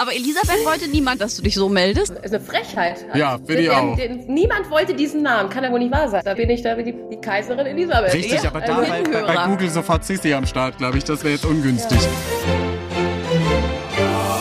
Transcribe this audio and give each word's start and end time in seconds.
Aber 0.00 0.14
Elisabeth 0.14 0.64
wollte 0.64 0.88
niemand, 0.88 1.20
dass 1.20 1.36
du 1.36 1.42
dich 1.42 1.54
so 1.54 1.68
meldest. 1.68 2.12
Das 2.16 2.24
ist 2.24 2.34
eine 2.34 2.40
Frechheit. 2.40 3.04
Ja, 3.14 3.36
finde 3.36 3.60
ich 3.60 3.70
auch. 3.70 3.96
Den, 3.96 4.24
niemand 4.32 4.70
wollte 4.70 4.94
diesen 4.94 5.22
Namen. 5.22 5.50
Kann 5.50 5.62
ja 5.62 5.70
wohl 5.70 5.78
nicht 5.78 5.92
wahr 5.92 6.08
sein. 6.08 6.22
Da 6.24 6.32
bin 6.32 6.48
ich 6.48 6.62
da 6.62 6.74
die, 6.74 6.94
die 7.10 7.20
Kaiserin 7.20 7.66
Elisabeth. 7.66 8.14
Richtig, 8.14 8.46
aber 8.46 8.62
da 8.62 8.80
bei, 8.80 9.02
bei, 9.02 9.22
bei 9.22 9.46
Google 9.46 9.68
sofort 9.68 10.02
Sissi 10.06 10.32
am 10.32 10.46
Start, 10.46 10.78
glaube 10.78 10.96
ich. 10.96 11.04
Das 11.04 11.22
wäre 11.22 11.34
jetzt 11.34 11.44
ungünstig. 11.44 11.98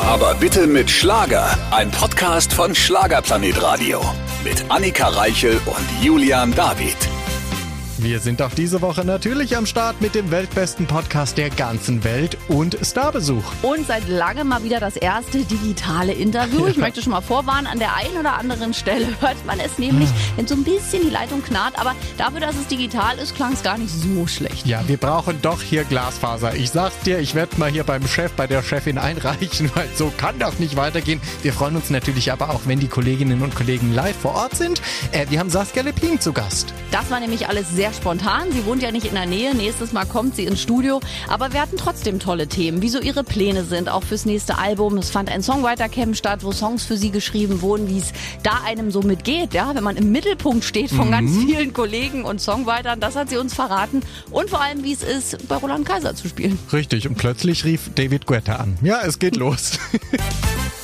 Aber 0.08 0.34
bitte 0.36 0.66
mit 0.66 0.90
Schlager. 0.90 1.58
Ein 1.72 1.92
Podcast 1.92 2.54
von 2.54 2.74
Schlagerplanet 2.74 3.62
Radio. 3.62 4.00
Mit 4.46 4.64
Annika 4.70 5.10
Reichel 5.10 5.60
und 5.66 6.02
Julian 6.02 6.56
David. 6.56 6.96
Wir 8.02 8.22
sind 8.22 8.42
auch 8.42 8.54
diese 8.54 8.82
Woche 8.82 9.04
natürlich 9.04 9.58
am 9.58 9.66
Start 9.66 10.00
mit 10.00 10.16
dem 10.16 10.32
weltbesten 10.32 10.86
Podcast 10.86 11.38
der 11.38 11.50
ganzen 11.50 12.06
Welt 12.06 12.38
und 12.48 12.78
Starbesuch. 12.82 13.44
Und 13.62 13.88
seit 13.88 14.08
langem 14.08 14.48
mal 14.48 14.64
wieder 14.64 14.80
das 14.80 14.96
erste 14.96 15.40
digitale 15.40 16.14
Interview. 16.14 16.66
Ich 16.68 16.78
möchte 16.78 17.02
schon 17.02 17.12
mal 17.12 17.20
vorwarnen, 17.20 17.68
an 17.68 17.78
der 17.78 17.98
einen 17.98 18.18
oder 18.18 18.38
anderen 18.38 18.74
Stelle 18.74 19.08
hört 19.20 19.46
man 19.46 19.60
es 19.60 19.78
nämlich, 19.80 20.08
wenn 20.38 20.48
so 20.48 20.56
ein 20.56 20.64
bisschen 20.64 21.04
die 21.04 21.10
Leitung 21.10 21.44
knarrt. 21.44 21.78
Aber 21.78 21.94
dafür, 22.18 22.40
dass 22.40 22.56
es 22.56 22.68
digital 22.68 23.18
ist, 23.18 23.36
klang 23.36 23.52
es 23.52 23.64
gar 23.64 23.78
nicht 23.78 23.92
so 23.92 24.26
schlecht. 24.28 24.66
Ja, 24.66 24.82
wir 24.88 24.96
brauchen 24.96 25.42
doch 25.42 25.62
hier 25.62 25.84
Glasfaser. 25.84 26.56
Ich 26.56 26.70
sag's 26.70 27.00
dir, 27.02 27.20
ich 27.20 27.36
werde 27.36 27.60
mal 27.60 27.70
hier 27.70 27.84
beim 27.84 28.08
Chef, 28.08 28.32
bei 28.32 28.48
der 28.48 28.64
Chefin 28.64 28.98
einreichen, 28.98 29.72
weil 29.76 29.90
so 29.94 30.10
kann 30.16 30.40
das 30.40 30.58
nicht 30.58 30.78
weitergehen. 30.78 31.20
Wir 31.42 31.52
freuen 31.52 31.76
uns 31.76 31.90
natürlich 31.90 32.32
aber 32.32 32.52
auch, 32.52 32.62
wenn 32.64 32.80
die 32.80 32.88
Kolleginnen 32.88 33.42
und 33.42 33.56
Kollegen 33.56 33.94
live 33.94 34.16
vor 34.16 34.36
Ort 34.36 34.56
sind. 34.56 34.82
Äh, 35.12 35.26
wir 35.30 35.40
haben 35.40 35.50
Saskia 35.50 35.84
Lepin 35.84 36.22
zu 36.22 36.32
Gast. 36.32 36.74
Das 36.92 37.12
war 37.12 37.20
nämlich 37.20 37.50
alles 37.50 37.70
sehr 37.70 37.89
spontan. 37.94 38.52
Sie 38.52 38.66
wohnt 38.66 38.82
ja 38.82 38.92
nicht 38.92 39.06
in 39.06 39.16
der 39.16 39.26
Nähe. 39.26 39.56
Nächstes 39.56 39.92
Mal 39.92 40.06
kommt 40.06 40.36
sie 40.36 40.46
ins 40.46 40.62
Studio. 40.62 41.00
Aber 41.28 41.54
wir 41.54 41.62
hatten 41.62 41.78
trotzdem 41.78 42.20
tolle 42.20 42.48
Themen, 42.48 42.82
wie 42.82 42.90
so 42.90 43.00
ihre 43.00 43.24
Pläne 43.24 43.64
sind, 43.64 43.90
auch 43.90 44.04
fürs 44.04 44.26
nächste 44.26 44.58
Album. 44.58 44.98
Es 44.98 45.10
fand 45.10 45.30
ein 45.30 45.44
Songwriter-Camp 45.44 46.16
statt, 46.16 46.44
wo 46.44 46.52
Songs 46.52 46.84
für 46.84 46.98
sie 46.98 47.12
geschrieben 47.12 47.62
wurden, 47.62 47.90
wie 47.90 48.00
es 48.00 48.14
da 48.44 48.62
einem 48.66 48.92
so 48.92 49.02
mitgeht, 49.02 49.54
ja, 49.54 49.74
wenn 49.76 49.84
man 49.84 49.98
im 49.98 50.12
Mittelpunkt 50.12 50.64
steht 50.64 50.90
von 50.90 51.08
mhm. 51.08 51.12
ganz 51.12 51.38
vielen 51.38 51.74
Kollegen 51.74 52.26
und 52.26 52.42
Songwritern. 52.42 53.00
Das 53.00 53.16
hat 53.16 53.30
sie 53.30 53.38
uns 53.38 53.54
verraten. 53.54 54.02
Und 54.32 54.50
vor 54.50 54.62
allem, 54.62 54.84
wie 54.84 54.94
es 54.94 55.04
ist, 55.04 55.48
bei 55.48 55.56
Roland 55.56 55.88
Kaiser 55.88 56.16
zu 56.16 56.28
spielen. 56.28 56.60
Richtig. 56.72 57.08
Und 57.08 57.16
plötzlich 57.16 57.66
rief 57.66 57.90
David 57.96 58.26
Guetta 58.26 58.58
an. 58.58 58.78
Ja, 58.82 59.02
es 59.06 59.20
geht 59.20 59.36
los. 59.38 59.80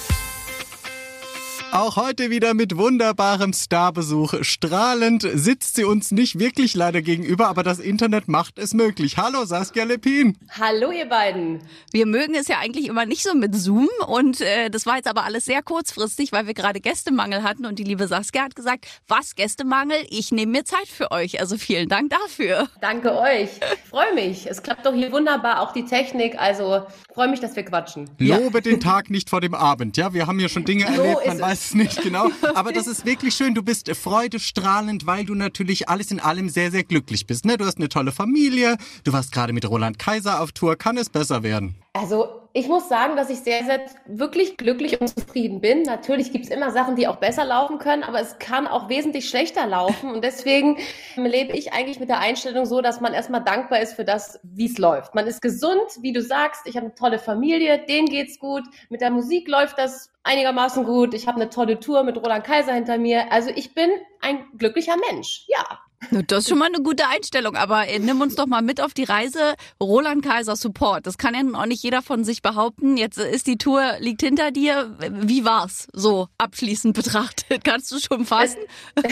Auch 1.76 1.98
heute 1.98 2.30
wieder 2.30 2.54
mit 2.54 2.78
wunderbarem 2.78 3.52
Starbesuch. 3.52 4.36
Strahlend 4.44 5.30
sitzt 5.34 5.76
sie 5.76 5.84
uns 5.84 6.12
nicht 6.12 6.40
wirklich 6.40 6.74
leider 6.74 7.02
gegenüber, 7.02 7.50
aber 7.50 7.64
das 7.64 7.80
Internet 7.80 8.30
macht 8.30 8.58
es 8.60 8.74
möglich. 8.74 9.18
Hallo 9.18 9.44
Saskia 9.44 9.84
Lepin. 9.84 10.38
Hallo 10.58 10.92
ihr 10.92 11.10
beiden. 11.10 11.60
Wir 11.92 12.06
mögen 12.06 12.34
es 12.34 12.48
ja 12.48 12.60
eigentlich 12.60 12.88
immer 12.88 13.06
nicht 13.06 13.24
so 13.24 13.36
mit 13.36 13.54
Zoom 13.56 13.90
und 14.08 14.40
äh, 14.40 14.70
das 14.70 14.86
war 14.86 14.96
jetzt 14.96 15.10
aber 15.10 15.26
alles 15.26 15.44
sehr 15.44 15.62
kurzfristig, 15.62 16.32
weil 16.32 16.48
wir 16.48 16.54
gerade 16.54 16.80
Gästemangel 16.80 17.44
hatten 17.44 17.66
und 17.66 17.78
die 17.78 17.84
liebe 17.84 18.08
Saskia 18.08 18.44
hat 18.44 18.56
gesagt, 18.56 18.86
was 19.10 19.36
Gästemangel, 19.36 19.98
ich 20.10 20.32
nehme 20.32 20.54
mir 20.54 20.64
Zeit 20.64 20.88
für 20.88 21.12
euch. 21.12 21.42
Also 21.42 21.58
vielen 21.58 21.90
Dank 21.90 22.10
dafür. 22.10 22.70
Danke 22.80 23.18
euch. 23.18 23.50
Freue 23.90 24.16
mich. 24.16 24.50
Es 24.50 24.64
klappt 24.64 24.86
doch 24.86 24.94
hier 24.94 25.12
wunderbar, 25.12 25.60
auch 25.60 25.74
die 25.74 25.84
Technik. 25.84 26.40
Also 26.40 26.86
freue 27.14 27.28
mich, 27.28 27.42
dass 27.42 27.58
wir 27.58 27.64
quatschen. 27.64 28.10
Lobe 28.18 28.60
ja. 28.60 28.62
den 28.62 28.80
Tag 28.80 29.10
nicht 29.10 29.30
vor 29.30 29.42
dem 29.42 29.54
Abend. 29.54 29.98
Ja, 29.98 30.14
wir 30.14 30.26
haben 30.26 30.40
ja 30.40 30.48
schon 30.48 30.64
Dinge 30.64 30.86
so 30.88 31.02
erlebt, 31.02 31.28
man 31.28 31.42
weiß 31.42 31.65
es 31.66 31.74
nicht 31.76 32.02
genau. 32.02 32.30
Aber 32.54 32.72
das 32.72 32.88
ist 32.88 33.06
wirklich 33.06 33.36
schön. 33.36 33.54
Du 33.54 33.64
bist 33.64 33.90
freudestrahlend, 33.96 35.06
weil 35.06 35.26
du 35.26 35.36
natürlich 35.36 35.90
alles 35.90 36.12
in 36.12 36.20
allem 36.20 36.50
sehr, 36.50 36.72
sehr 36.72 36.84
glücklich 36.84 37.28
bist. 37.28 37.46
Ne? 37.46 37.58
Du 37.58 37.66
hast 37.66 37.78
eine 37.78 37.90
tolle 37.90 38.12
Familie. 38.12 38.78
Du 39.04 39.14
warst 39.14 39.32
gerade 39.32 39.54
mit 39.54 39.68
Roland 39.70 40.00
Kaiser 40.00 40.42
auf 40.42 40.52
Tour. 40.52 40.76
Kann 40.76 40.98
es 40.98 41.10
besser 41.10 41.44
werden? 41.44 41.76
Also 41.94 42.45
ich 42.56 42.70
muss 42.70 42.88
sagen, 42.88 43.18
dass 43.18 43.30
ich 43.30 43.40
sehr, 43.42 43.66
sehr 43.66 43.82
wirklich 44.06 44.56
glücklich 44.56 45.02
und 45.02 45.10
zufrieden 45.10 45.60
bin. 45.60 45.82
Natürlich 45.82 46.32
gibt 46.32 46.46
es 46.46 46.52
immer 46.52 46.72
Sachen, 46.72 46.96
die 46.96 47.06
auch 47.06 47.18
besser 47.18 47.44
laufen 47.44 47.80
können, 47.80 48.02
aber 48.02 48.22
es 48.22 48.40
kann 48.40 48.66
auch 48.66 48.88
wesentlich 48.88 49.28
schlechter 49.28 49.68
laufen. 49.68 50.10
Und 50.10 50.24
deswegen 50.24 50.78
lebe 51.18 51.52
ich 51.52 51.74
eigentlich 51.74 52.00
mit 52.00 52.08
der 52.08 52.20
Einstellung 52.20 52.66
so, 52.66 52.80
dass 52.80 53.02
man 53.02 53.14
erstmal 53.14 53.44
dankbar 53.44 53.82
ist 53.82 53.96
für 53.96 54.06
das, 54.06 54.40
wie 54.44 54.68
es 54.68 54.78
läuft. 54.78 55.16
Man 55.16 55.28
ist 55.28 55.42
gesund, 55.42 55.84
wie 56.00 56.14
du 56.14 56.22
sagst. 56.22 56.62
Ich 56.66 56.78
habe 56.78 56.86
eine 56.86 56.96
tolle 56.96 57.20
Familie, 57.20 57.78
denen 57.78 58.08
geht's 58.08 58.40
gut. 58.40 58.64
Mit 58.88 59.02
der 59.02 59.12
Musik 59.12 59.50
läuft 59.50 59.78
das 59.78 60.14
einigermaßen 60.24 60.86
gut. 60.86 61.14
Ich 61.14 61.28
habe 61.28 61.42
eine 61.42 61.50
tolle 61.50 61.82
Tour 61.82 62.04
mit 62.04 62.16
Roland 62.16 62.46
Kaiser 62.46 62.72
hinter 62.72 62.98
mir. 62.98 63.34
Also 63.34 63.50
ich 63.54 63.74
bin 63.74 63.90
ein 64.22 64.46
glücklicher 64.58 64.96
Mensch. 65.12 65.44
Ja. 65.50 65.85
Das 66.12 66.40
ist 66.40 66.50
schon 66.50 66.60
mal 66.60 66.68
eine 66.68 66.84
gute 66.84 67.08
Einstellung, 67.08 67.56
aber 67.56 67.88
äh, 67.88 68.00
nimm 68.00 68.22
uns 68.22 68.36
doch 68.36 68.46
mal 68.46 68.62
mit 68.62 68.82
auf 68.82 68.94
die 68.94 69.04
Reise. 69.04 69.56
Roland 69.82 70.24
Kaiser 70.24 70.56
Support. 70.56 71.08
Das 71.08 71.18
kann 71.18 71.34
ja 71.34 71.44
nun 71.44 71.56
auch 71.56 71.66
nicht 71.66 71.84
jeder 71.84 72.02
von 72.02 72.24
sich 72.24 72.42
behaupten. 72.42 72.98
Jetzt 72.98 73.18
ist 73.18 73.48
die 73.48 73.58
Tour, 73.58 73.94
liegt 74.00 74.22
hinter 74.22 74.52
dir. 74.52 74.96
Wie 75.12 75.46
war's 75.46 75.88
so 75.94 76.28
abschließend 76.38 76.96
betrachtet? 76.96 77.64
Kannst 77.64 77.92
du 77.92 78.00
schon 78.00 78.26
fassen? 78.26 78.60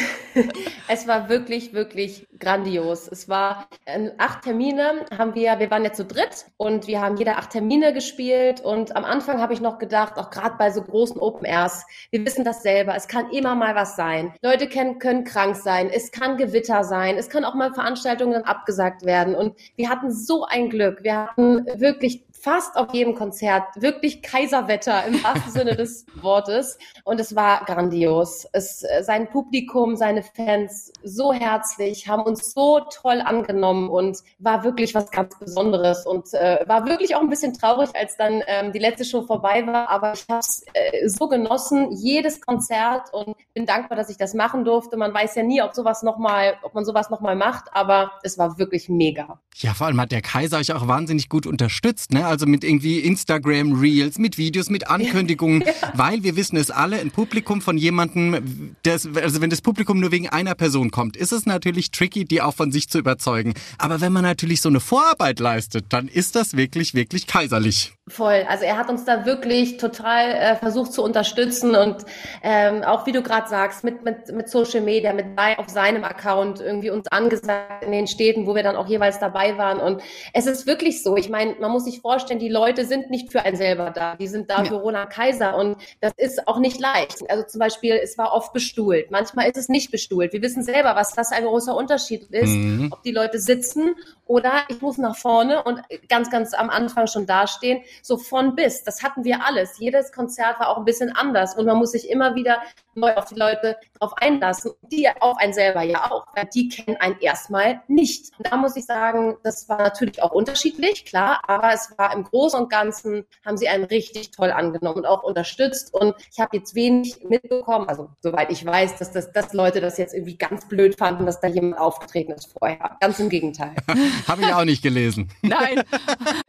Es, 0.87 1.07
war 1.07 1.29
wirklich, 1.29 1.73
wirklich 1.73 2.27
grandios. 2.39 3.07
Es 3.07 3.29
war 3.29 3.67
äh, 3.85 4.09
acht 4.17 4.43
Termine 4.43 5.05
haben 5.15 5.35
wir, 5.35 5.59
wir 5.59 5.71
waren 5.71 5.83
ja 5.83 5.93
zu 5.93 6.05
dritt 6.05 6.45
und 6.57 6.87
wir 6.87 7.01
haben 7.01 7.17
jeder 7.17 7.37
acht 7.37 7.51
Termine 7.51 7.93
gespielt 7.93 8.61
und 8.61 8.95
am 8.95 9.05
Anfang 9.05 9.39
habe 9.39 9.53
ich 9.53 9.61
noch 9.61 9.77
gedacht, 9.77 10.17
auch 10.17 10.29
gerade 10.29 10.55
bei 10.57 10.71
so 10.71 10.81
großen 10.81 11.19
Open 11.19 11.45
Airs, 11.45 11.85
wir 12.11 12.25
wissen 12.25 12.43
das 12.43 12.63
selber, 12.63 12.95
es 12.95 13.07
kann 13.07 13.29
immer 13.31 13.55
mal 13.55 13.75
was 13.75 13.95
sein. 13.95 14.33
Leute 14.41 14.67
können, 14.67 14.99
können 14.99 15.23
krank 15.23 15.55
sein, 15.55 15.89
es 15.89 16.11
kann 16.11 16.37
Gewitter 16.37 16.72
sein. 16.81 17.17
Es 17.17 17.29
kann 17.29 17.45
auch 17.45 17.53
mal 17.53 17.73
Veranstaltungen 17.73 18.43
abgesagt 18.45 19.05
werden. 19.05 19.35
Und 19.35 19.55
wir 19.75 19.89
hatten 19.89 20.11
so 20.11 20.45
ein 20.45 20.69
Glück. 20.69 21.03
Wir 21.03 21.27
hatten 21.27 21.65
wirklich 21.79 22.23
fast 22.43 22.75
auf 22.75 22.93
jedem 22.93 23.15
Konzert 23.15 23.63
wirklich 23.81 24.21
Kaiserwetter 24.21 25.05
im 25.05 25.23
wahrsten 25.23 25.51
Sinne 25.51 25.75
des 25.77 26.05
Wortes. 26.21 26.77
Und 27.05 27.19
es 27.19 27.35
war 27.35 27.63
grandios. 27.63 28.45
Es, 28.51 28.83
äh, 28.83 29.01
sein 29.03 29.29
Publikum, 29.29 29.95
seine 29.95 30.23
Fans 30.23 30.91
so 31.03 31.31
herzlich, 31.31 32.07
haben 32.09 32.23
uns 32.23 32.51
so 32.51 32.81
toll 32.81 33.21
angenommen 33.21 33.89
und 33.89 34.17
war 34.39 34.65
wirklich 34.65 34.93
was 34.93 35.09
ganz 35.09 35.39
Besonderes 35.39 36.05
und 36.05 36.33
äh, 36.33 36.59
war 36.67 36.85
wirklich 36.85 37.15
auch 37.15 37.21
ein 37.21 37.29
bisschen 37.29 37.53
traurig, 37.53 37.89
als 37.95 38.17
dann 38.17 38.43
ähm, 38.47 38.73
die 38.73 38.79
letzte 38.79 39.05
Show 39.05 39.21
vorbei 39.21 39.65
war. 39.65 39.89
Aber 39.89 40.13
ich 40.13 40.25
habe 40.29 40.39
es 40.39 40.65
äh, 40.73 41.07
so 41.07 41.29
genossen, 41.29 41.93
jedes 41.93 42.41
Konzert 42.41 43.13
und 43.13 43.37
bin 43.53 43.65
dankbar, 43.65 43.97
dass 43.97 44.09
ich 44.09 44.17
das 44.17 44.33
machen 44.33 44.65
durfte. 44.65 44.97
Man 44.97 45.13
weiß 45.13 45.35
ja 45.35 45.43
nie, 45.43 45.61
ob 45.61 45.73
sowas 45.73 46.03
noch 46.03 46.17
mal, 46.17 46.57
ob 46.63 46.73
man 46.73 46.83
sowas 46.83 47.09
noch 47.09 47.21
mal 47.21 47.37
macht, 47.37 47.65
aber 47.71 48.11
es 48.23 48.37
war 48.37 48.57
wirklich 48.57 48.89
mega. 48.89 49.39
Ja, 49.55 49.73
vor 49.73 49.87
allem 49.87 50.01
hat 50.01 50.11
der 50.11 50.21
Kaiser 50.21 50.57
euch 50.57 50.73
auch 50.73 50.87
wahnsinnig 50.87 51.29
gut 51.29 51.47
unterstützt, 51.47 52.11
ne? 52.11 52.32
Also 52.33 52.47
mit 52.47 52.63
irgendwie 52.63 52.97
Instagram 52.97 53.73
Reels, 53.73 54.17
mit 54.17 54.39
Videos, 54.39 54.71
mit 54.71 54.89
Ankündigungen, 54.89 55.61
ja. 55.65 55.73
weil 55.93 56.23
wir 56.23 56.35
wissen 56.35 56.57
es 56.57 56.71
alle, 56.71 56.99
ein 56.99 57.11
Publikum 57.11 57.61
von 57.61 57.77
jemandem, 57.77 58.75
das, 58.81 59.07
also 59.15 59.39
wenn 59.39 59.51
das 59.51 59.61
Publikum 59.61 59.99
nur 59.99 60.11
wegen 60.11 60.29
einer 60.29 60.55
Person 60.55 60.89
kommt, 60.89 61.15
ist 61.15 61.31
es 61.31 61.45
natürlich 61.45 61.91
tricky, 61.91 62.25
die 62.25 62.41
auch 62.41 62.55
von 62.55 62.71
sich 62.71 62.89
zu 62.89 62.97
überzeugen. 62.97 63.53
Aber 63.77 64.01
wenn 64.01 64.11
man 64.11 64.23
natürlich 64.23 64.61
so 64.61 64.69
eine 64.69 64.79
Vorarbeit 64.79 65.39
leistet, 65.39 65.85
dann 65.89 66.07
ist 66.07 66.35
das 66.35 66.57
wirklich, 66.57 66.95
wirklich 66.95 67.27
kaiserlich. 67.27 67.93
Voll. 68.09 68.45
Also 68.49 68.65
er 68.65 68.77
hat 68.77 68.89
uns 68.89 69.05
da 69.05 69.25
wirklich 69.25 69.77
total 69.77 70.31
äh, 70.31 70.55
versucht 70.57 70.91
zu 70.91 71.01
unterstützen 71.01 71.73
und 71.73 72.03
ähm, 72.41 72.83
auch 72.83 73.05
wie 73.05 73.13
du 73.13 73.23
gerade 73.23 73.47
sagst, 73.47 73.85
mit, 73.85 74.03
mit, 74.03 74.29
mit 74.29 74.49
Social 74.49 74.81
Media, 74.81 75.13
mit 75.13 75.27
auf 75.57 75.69
seinem 75.69 76.03
Account 76.03 76.59
irgendwie 76.59 76.89
uns 76.89 77.07
angesagt 77.07 77.85
in 77.85 77.93
den 77.93 78.07
Städten, 78.07 78.45
wo 78.45 78.55
wir 78.55 78.63
dann 78.63 78.75
auch 78.75 78.87
jeweils 78.87 79.19
dabei 79.19 79.57
waren. 79.57 79.79
Und 79.79 80.01
es 80.33 80.47
ist 80.47 80.67
wirklich 80.67 81.01
so. 81.01 81.15
Ich 81.15 81.29
meine, 81.29 81.55
man 81.61 81.71
muss 81.71 81.85
sich 81.85 82.01
vorstellen, 82.01 82.41
die 82.41 82.49
Leute 82.49 82.85
sind 82.85 83.09
nicht 83.09 83.31
für 83.31 83.43
einen 83.43 83.55
selber 83.55 83.91
da. 83.91 84.17
Die 84.17 84.27
sind 84.27 84.49
da 84.49 84.63
ja. 84.63 84.65
für 84.65 84.75
Roland 84.75 85.09
Kaiser 85.09 85.55
und 85.55 85.77
das 86.01 86.11
ist 86.17 86.45
auch 86.49 86.59
nicht 86.59 86.81
leicht. 86.81 87.23
Also 87.29 87.45
zum 87.45 87.59
Beispiel, 87.59 87.97
es 88.03 88.17
war 88.17 88.33
oft 88.33 88.51
bestuhlt. 88.51 89.11
Manchmal 89.11 89.47
ist 89.47 89.55
es 89.55 89.69
nicht 89.69 89.91
bestuhlt. 89.91 90.33
Wir 90.33 90.41
wissen 90.41 90.63
selber, 90.63 90.97
was 90.97 91.13
das 91.13 91.31
ein 91.31 91.45
großer 91.45 91.73
Unterschied 91.73 92.23
ist, 92.31 92.49
mhm. 92.49 92.89
ob 92.91 93.01
die 93.03 93.11
Leute 93.11 93.39
sitzen 93.39 93.95
oder 94.25 94.63
ich 94.67 94.81
muss 94.81 94.97
nach 94.97 95.15
vorne 95.15 95.63
und 95.63 95.81
ganz, 96.09 96.29
ganz 96.29 96.53
am 96.53 96.69
Anfang 96.69 97.07
schon 97.07 97.25
dastehen 97.25 97.81
so 98.01 98.17
von 98.17 98.55
bis. 98.55 98.83
Das 98.83 99.03
hatten 99.03 99.23
wir 99.23 99.45
alles. 99.45 99.79
Jedes 99.79 100.11
Konzert 100.11 100.59
war 100.59 100.69
auch 100.69 100.77
ein 100.77 100.85
bisschen 100.85 101.15
anders 101.15 101.55
und 101.55 101.65
man 101.65 101.77
muss 101.77 101.91
sich 101.91 102.09
immer 102.09 102.35
wieder 102.35 102.61
neu 102.95 103.13
auf 103.15 103.25
die 103.25 103.35
Leute 103.35 103.77
drauf 103.99 104.13
einlassen. 104.17 104.71
Die 104.91 105.07
auf 105.19 105.37
einen 105.37 105.53
selber 105.53 105.81
ja 105.83 106.11
auch, 106.11 106.27
weil 106.35 106.45
die 106.53 106.69
kennen 106.69 106.97
einen 106.97 107.17
erstmal 107.19 107.81
nicht. 107.87 108.31
Und 108.37 108.51
da 108.51 108.57
muss 108.57 108.75
ich 108.75 108.85
sagen, 108.85 109.37
das 109.43 109.67
war 109.69 109.77
natürlich 109.77 110.21
auch 110.21 110.31
unterschiedlich, 110.31 111.05
klar, 111.05 111.41
aber 111.47 111.73
es 111.73 111.93
war 111.97 112.13
im 112.13 112.23
Großen 112.23 112.59
und 112.59 112.69
Ganzen, 112.69 113.25
haben 113.45 113.57
sie 113.57 113.67
einen 113.67 113.85
richtig 113.85 114.31
toll 114.31 114.51
angenommen 114.51 114.97
und 114.97 115.05
auch 115.05 115.23
unterstützt. 115.23 115.93
Und 115.93 116.15
ich 116.31 116.39
habe 116.39 116.57
jetzt 116.57 116.75
wenig 116.75 117.23
mitbekommen, 117.27 117.87
also 117.87 118.09
soweit 118.21 118.51
ich 118.51 118.65
weiß, 118.65 118.97
dass, 118.97 119.11
das, 119.11 119.31
dass 119.31 119.53
Leute 119.53 119.81
das 119.81 119.97
jetzt 119.97 120.13
irgendwie 120.13 120.37
ganz 120.37 120.67
blöd 120.67 120.97
fanden, 120.97 121.25
dass 121.25 121.39
da 121.39 121.47
jemand 121.47 121.77
aufgetreten 121.77 122.31
ist 122.31 122.53
vorher. 122.57 122.97
Ganz 122.99 123.19
im 123.19 123.29
Gegenteil. 123.29 123.75
habe 124.27 124.41
ich 124.41 124.53
auch 124.53 124.65
nicht 124.65 124.81
gelesen. 124.81 125.29
Nein. 125.41 125.83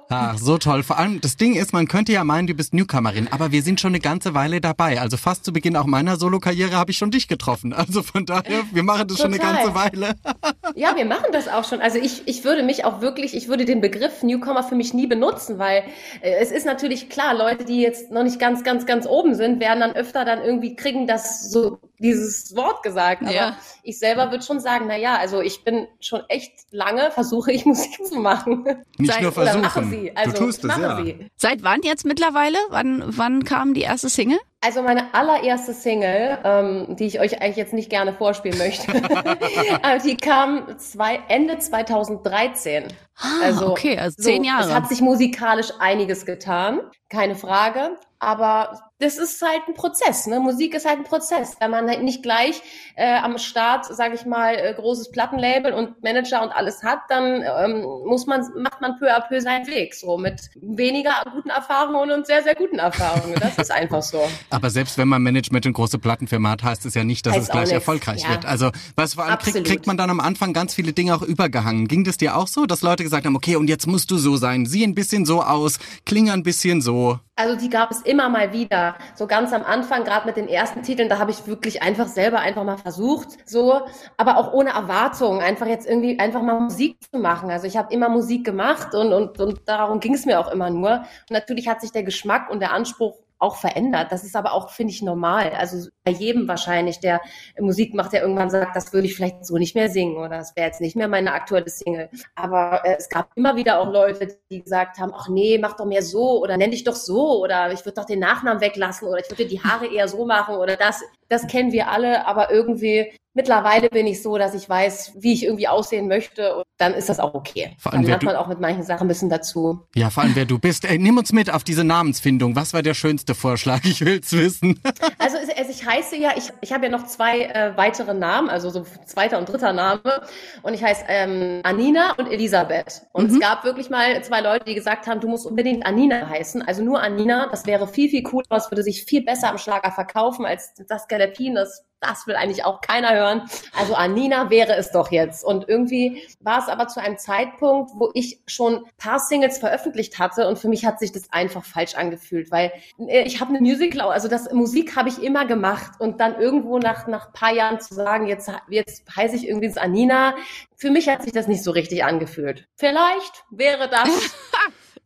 Ach, 0.09 0.39
so 0.39 0.59
toll. 0.59 0.83
Vor 0.83 0.99
allem, 0.99 1.21
das 1.21 1.34
Das 1.35 1.39
Ding 1.39 1.57
ist, 1.57 1.73
man 1.73 1.89
könnte 1.89 2.13
ja 2.13 2.23
meinen, 2.23 2.47
du 2.47 2.55
bist 2.55 2.75
Newcomerin, 2.75 3.27
aber 3.33 3.51
wir 3.51 3.63
sind 3.63 3.81
schon 3.81 3.91
eine 3.91 3.99
ganze 3.99 4.35
Weile 4.35 4.61
dabei. 4.61 5.01
Also 5.01 5.17
fast 5.17 5.45
zu 5.45 5.53
Beginn 5.53 5.77
auch 5.77 5.85
meiner 5.85 6.17
Solokarriere 6.17 6.77
habe 6.77 6.93
ich 6.93 6.97
schon 6.97 7.11
dich 7.11 7.27
getroffen. 7.27 7.73
Also 7.73 8.05
von 8.05 8.25
daher, 8.25 8.63
wir 8.73 8.85
machen 8.85 9.09
das 9.09 9.17
Total. 9.17 9.35
schon 9.35 9.41
eine 9.41 9.57
ganze 9.57 9.75
Weile. 9.75 10.15
ja, 10.77 10.95
wir 10.95 11.05
machen 11.05 11.33
das 11.33 11.49
auch 11.49 11.65
schon. 11.65 11.81
Also 11.81 11.99
ich, 11.99 12.23
ich 12.27 12.45
würde 12.45 12.63
mich 12.63 12.85
auch 12.85 13.01
wirklich, 13.01 13.35
ich 13.35 13.49
würde 13.49 13.65
den 13.65 13.81
Begriff 13.81 14.23
Newcomer 14.23 14.63
für 14.63 14.77
mich 14.77 14.95
nie 14.95 15.09
benutzen, 15.09 15.59
weil 15.59 15.83
äh, 16.23 16.37
es 16.41 16.53
ist 16.53 16.67
natürlich 16.67 17.09
klar, 17.09 17.35
Leute, 17.35 17.65
die 17.65 17.81
jetzt 17.81 18.13
noch 18.13 18.23
nicht 18.23 18.39
ganz, 18.39 18.63
ganz, 18.63 18.87
ganz 18.87 19.05
oben 19.05 19.35
sind, 19.35 19.59
werden 19.59 19.81
dann 19.81 19.93
öfter 19.93 20.25
dann 20.25 20.41
irgendwie 20.41 20.77
kriegen 20.77 21.09
das 21.09 21.51
so 21.51 21.81
dieses 21.99 22.55
Wort 22.55 22.83
gesagt. 22.83 23.23
Aber 23.23 23.33
ja. 23.33 23.57
ich 23.83 23.99
selber 23.99 24.31
würde 24.31 24.45
schon 24.45 24.61
sagen, 24.61 24.85
na 24.89 24.97
ja, 24.97 25.17
also 25.17 25.41
ich 25.41 25.65
bin 25.65 25.89
schon 26.01 26.23
echt 26.29 26.53
lange 26.71 27.11
versuche 27.11 27.51
ich 27.51 27.65
Musik 27.67 28.07
zu 28.07 28.21
machen. 28.21 28.65
Nicht 28.99 29.21
nur 29.21 29.33
versuchen. 29.33 29.91
Sie. 29.91 30.17
Also, 30.17 30.33
du 30.33 30.39
tust 30.39 30.65
es, 30.65 30.77
ja. 30.77 31.03
Sie. 31.03 31.24
Seit 31.37 31.63
wann 31.63 31.81
jetzt 31.83 32.05
mittlerweile? 32.05 32.59
Wann, 32.71 33.03
wann 33.07 33.45
kam 33.45 33.75
die 33.75 33.83
erste 33.83 34.09
Single? 34.09 34.39
Also 34.61 34.83
meine 34.83 35.13
allererste 35.13 35.75
Single, 35.75 36.39
ähm, 36.43 36.97
die 36.97 37.05
ich 37.05 37.21
euch 37.21 37.43
eigentlich 37.43 37.57
jetzt 37.57 37.75
nicht 37.75 37.91
gerne 37.91 38.15
vorspielen 38.15 38.57
möchte, 38.57 38.91
die 40.05 40.17
kam 40.17 40.79
zwei, 40.79 41.21
Ende 41.29 41.59
2013. 41.59 42.85
Ah, 43.19 43.27
also, 43.43 43.73
okay, 43.73 43.99
also 43.99 44.23
zehn 44.23 44.43
so, 44.43 44.49
Jahre. 44.49 44.69
Es 44.69 44.75
hat 44.75 44.89
sich 44.89 45.03
musikalisch 45.03 45.71
einiges 45.81 46.25
getan, 46.25 46.81
keine 47.11 47.37
Frage. 47.37 47.99
Aber 48.19 48.81
das 49.05 49.19
ist 49.19 49.43
halt 49.43 49.69
ein 49.69 49.75
Prozess. 49.75 50.27
Ne? 50.27 50.41
Musik 50.41 50.75
ist 50.75 50.87
halt 50.87 50.99
ein 50.99 51.05
Prozess. 51.05 51.57
Wenn 51.61 51.71
man 51.71 51.89
halt 51.89 52.03
nicht 52.03 52.23
gleich 52.23 52.63
äh, 52.97 53.17
am 53.19 53.37
Start, 53.39 53.85
sage 53.85 54.15
ich 54.15 54.25
mal, 54.25 54.55
äh, 54.55 54.73
großes 54.75 55.11
Plattenlabel 55.11 55.73
und 55.75 56.03
Manager 56.03 56.43
und 56.43 56.51
alles 56.51 56.83
hat, 56.83 57.01
dann 57.11 57.43
ähm, 57.43 57.83
muss 58.07 58.27
man, 58.27 58.41
macht 58.57 58.81
man 58.81 58.99
peu 58.99 59.15
à 59.15 59.21
peu 59.21 59.41
seinen 59.41 59.67
Weg. 59.67 59.95
So 59.95 60.17
mit 60.17 60.51
weniger 60.55 61.13
guten 61.31 61.51
Erfahrungen 61.51 62.13
und 62.13 62.27
sehr, 62.27 62.43
sehr 62.43 62.55
guten 62.55 62.79
Erfahrungen. 62.79 63.35
Das 63.41 63.59
ist 63.59 63.71
einfach 63.71 64.03
so. 64.03 64.27
Aber 64.49 64.71
selbst 64.71 64.97
wenn 64.97 65.09
man 65.09 65.23
Management 65.23 65.67
und 65.67 65.75
große 65.75 65.99
Plattenfirma 65.99 66.51
hat, 66.51 66.63
heißt 66.63 66.87
es 66.87 66.95
ja 66.95 67.05
nicht, 67.05 67.27
dass 67.27 67.35
heißt 67.35 67.45
es 67.45 67.51
gleich 67.51 67.73
erfolgreich 67.73 68.23
ja. 68.23 68.31
wird. 68.31 68.47
Also 68.47 68.71
was 68.97 69.15
vor 69.15 69.25
allem 69.25 69.39
kriegt, 69.39 69.67
kriegt 69.67 69.87
man 69.87 69.99
dann 69.99 70.09
am 70.09 70.21
Anfang 70.21 70.55
ganz 70.55 70.73
viele 70.75 70.95
Dinge 70.95 71.15
auch 71.15 71.23
übergehangen. 71.23 71.89
Ging 71.89 72.05
das 72.05 72.17
dir 72.17 72.37
auch 72.37 72.49
so, 72.49 72.65
dass 72.65 72.81
Leute 72.81 73.03
gesagt 73.03 73.27
haben, 73.27 73.37
okay, 73.37 73.57
und 73.57 73.69
jetzt 73.69 73.87
musst 73.87 74.11
du 74.11 74.17
so 74.17 74.37
sein, 74.37 74.65
sieh 74.65 74.85
ein 74.85 74.95
bisschen 74.95 75.27
so 75.27 75.43
aus, 75.43 75.79
klinge 76.07 76.33
ein 76.33 76.43
bisschen 76.43 76.81
so? 76.81 77.19
Also 77.37 77.57
die 77.57 77.69
gab 77.69 77.91
es 77.91 78.01
immer 78.03 78.29
mal 78.29 78.53
wieder. 78.53 78.95
So 79.17 79.27
ganz 79.27 79.53
am 79.53 79.65
Anfang, 79.65 80.05
gerade 80.05 80.25
mit 80.25 80.37
den 80.37 80.47
ersten 80.47 80.85
Titeln, 80.85 81.09
da 81.09 81.19
habe 81.19 81.33
ich 81.33 81.49
wirklich 81.49 81.83
einfach 81.83 82.07
selber 82.07 82.39
einfach 82.39 82.63
mal 82.63 82.77
versucht, 82.79 83.29
so, 83.45 83.83
aber 84.17 84.37
auch 84.39 84.53
ohne 84.53 84.71
Erwartung, 84.71 85.41
einfach 85.41 85.67
jetzt 85.67 85.89
irgendwie 85.89 86.21
einfach 86.21 86.43
mal 86.43 86.61
Musik 86.61 86.97
zu 87.11 87.19
machen. 87.19 87.51
Also 87.51 87.67
ich 87.67 87.77
habe 87.77 87.93
immer 87.93 88.09
Musik 88.09 88.45
gemacht 88.45 88.95
und, 88.95 89.13
und, 89.13 89.41
und 89.41 89.69
darum 89.69 89.99
ging 89.99 90.15
es 90.15 90.27
mir 90.27 90.39
auch 90.39 90.49
immer 90.53 90.71
nur. 90.71 90.99
Und 90.99 91.31
natürlich 91.31 91.67
hat 91.67 91.81
sich 91.81 91.91
der 91.91 92.05
Geschmack 92.05 92.51
und 92.51 92.61
der 92.61 92.73
Anspruch 92.73 93.17
auch 93.39 93.57
verändert. 93.57 94.11
Das 94.11 94.25
ist 94.25 94.37
aber 94.37 94.53
auch, 94.53 94.71
finde 94.71 94.93
ich, 94.93 95.03
normal. 95.03 95.53
Also 95.53 95.89
bei 96.05 96.13
jedem 96.13 96.49
wahrscheinlich, 96.49 97.01
der 97.01 97.21
Musik 97.59 97.95
macht, 97.95 98.13
der 98.13 98.23
irgendwann 98.23 98.51
sagt, 98.51 98.75
das 98.77 98.93
würde 98.93 99.07
ich 99.07 99.15
vielleicht 99.15 99.45
so 99.45 99.59
nicht 99.59 99.75
mehr 99.75 99.89
singen 99.89 100.17
oder 100.17 100.39
das 100.39 100.57
wäre 100.57 100.67
jetzt 100.67 100.81
nicht 100.81 100.97
mehr 100.97 101.09
meine 101.09 101.33
aktuelle 101.33 101.69
Single. 101.69 102.09
Aber 102.35 102.85
äh, 102.85 102.97
es 102.99 103.09
gab 103.09 103.31
immer 103.35 103.57
wieder 103.57 103.81
auch 103.81 103.93
Leute, 103.93 104.39
die 104.51 104.63
gesagt 104.63 104.99
haben, 104.99 105.13
ach 105.15 105.29
nee, 105.29 105.59
mach 105.59 105.77
doch 105.77 105.87
mehr 105.87 106.03
so 106.03 106.41
oder 106.43 106.57
nenn 106.57 106.71
dich 106.71 106.85
doch 106.85 106.95
so 106.95 107.43
oder 107.43 107.73
ich 107.73 107.85
würde 107.85 108.01
doch 108.01 108.07
den 108.07 108.21
Nachnamen 108.21 108.61
weglassen 108.61 109.09
oder 109.09 109.19
ich 109.19 109.31
würde 109.31 109.47
die 109.47 109.63
Haare 109.63 109.87
eher 109.87 110.09
so 110.09 110.25
machen 110.25 110.57
oder 110.57 110.77
das. 110.77 111.03
Das 111.29 111.47
kennen 111.47 111.73
wir 111.73 111.89
alle, 111.89 112.27
aber 112.27 112.51
irgendwie 112.51 113.13
Mittlerweile 113.37 113.89
bin 113.89 114.07
ich 114.07 114.23
so, 114.23 114.39
dass 114.39 114.55
ich 114.55 114.69
weiß, 114.69 115.15
wie 115.17 115.33
ich 115.33 115.45
irgendwie 115.45 115.67
aussehen 115.67 116.07
möchte 116.07 116.57
und 116.57 116.65
dann 116.79 116.95
ist 116.95 117.09
das 117.09 117.19
auch 117.19 117.35
okay. 117.35 117.77
Vor 117.79 117.93
allem, 117.93 118.03
dann 118.03 118.11
lernt 118.11 118.23
man 118.23 118.37
auch 118.37 118.47
mit 118.47 118.61
manchen 118.61 118.85
Sachen 118.85 119.07
ein 119.07 119.09
bisschen 119.09 119.29
dazu. 119.29 119.81
Ja, 119.97 120.11
vor 120.11 120.23
allem 120.23 120.37
wer 120.37 120.45
du 120.45 120.61
bist. 120.61 120.85
Ey, 120.85 120.99
nimm 120.99 121.19
uns 121.19 121.33
mit 121.33 121.53
auf 121.53 121.65
diese 121.65 121.83
Namensfindung. 121.83 122.55
Was 122.55 122.73
war 122.75 122.83
der 122.83 122.95
schönste 122.95 123.35
Vorschlag? 123.35 123.85
Ich 123.85 124.05
will's 124.05 124.33
wissen. 124.33 124.81
also, 125.19 125.37
also 125.37 125.71
ich 125.71 125.85
heiße 125.85 126.17
ja, 126.17 126.31
ich, 126.37 126.51
ich 126.61 126.73
habe 126.73 126.87
ja 126.87 126.91
noch 126.91 127.07
zwei 127.07 127.43
äh, 127.43 127.77
weitere 127.77 128.15
Namen, 128.15 128.49
also 128.49 128.71
so 128.71 128.87
zweiter 129.05 129.39
und 129.39 129.49
dritter 129.49 129.73
Name 129.73 130.23
und 130.63 130.75
ich 130.75 130.85
heiße 130.85 131.05
ähm, 131.09 131.61
Anina 131.65 132.13
und 132.17 132.31
Elisabeth. 132.31 133.03
Und 133.13 133.31
mhm. 133.31 133.35
es 133.35 133.41
gab 133.41 133.65
wirklich 133.65 133.91
mal 133.91 134.23
zwei 134.23 134.41
Leute, 134.41 134.65
die 134.65 134.75
gesagt 134.75 135.09
haben, 135.09 135.21
du 135.21 135.29
musst 135.29 135.45
unbedingt 135.45 135.85
Anina 135.85 136.29
heißen, 136.29 136.63
also 136.63 136.85
nur 136.85 137.01
Anina. 137.03 137.49
Das 137.51 137.67
wäre 137.67 137.89
viel, 137.89 138.09
viel 138.09 138.23
cooler, 138.23 138.45
es 138.53 138.71
würde 138.71 138.85
sich 138.85 139.05
viel 139.05 139.25
besser 139.25 139.51
am 139.51 139.59
Schlager 139.59 139.91
verkaufen 139.91 140.45
als 140.45 140.73
das 140.89 141.09
Galepin, 141.09 141.57
das 141.57 141.85
das 142.01 142.27
will 142.27 142.37
eigentlich 142.37 142.65
auch 142.65 142.81
keiner 142.81 143.15
hören. 143.15 143.43
Also 143.79 143.95
Anina 143.95 144.51
wäre 144.51 144.75
es 144.77 144.91
doch 144.91 145.11
jetzt. 145.11 145.45
Und 145.45 145.69
irgendwie 145.69 146.23
war 146.41 146.59
es 146.59 146.69
aber 146.69 146.89
zu 146.89 147.01
einem 147.01 147.19
Zeitpunkt, 147.19 147.93
wo 147.95 148.11
ich 148.15 148.41
schon 148.47 148.87
paar 148.99 149.19
Singles 149.19 149.59
veröffentlicht 149.59 150.19
hatte 150.19 150.47
und 150.49 150.59
für 150.59 150.69
mich 150.69 150.85
hat 150.85 150.99
sich 150.99 151.13
das 151.13 151.33
einfach 151.33 151.65
falsch 151.65 151.95
angefühlt, 151.95 152.51
weil 152.51 152.73
äh, 152.99 153.23
ich 153.23 153.41
habe 153.41 153.51
eine 153.51 153.61
Musical, 153.61 154.11
also 154.11 154.29
das 154.29 154.53
Musik 154.53 154.97
habe 154.97 155.09
ich 155.09 155.23
immer 155.23 155.47
gemacht 155.47 155.93
und 155.99 156.21
dann 156.21 156.39
irgendwo 156.39 156.79
nach 156.79 157.07
nach 157.07 157.33
paar 157.33 157.53
Jahren 157.53 157.81
zu 157.81 157.95
sagen, 157.95 158.27
jetzt 158.27 158.51
jetzt 158.69 159.05
heiße 159.17 159.37
ich 159.37 159.49
irgendwie 159.49 159.65
Anina, 159.79 160.35
für 160.77 160.91
mich 160.91 161.09
hat 161.09 161.23
sich 161.23 161.33
das 161.33 161.49
nicht 161.49 161.63
so 161.63 161.71
richtig 161.71 162.05
angefühlt. 162.05 162.69
Vielleicht 162.77 163.45
wäre 163.51 163.89
das 163.89 164.09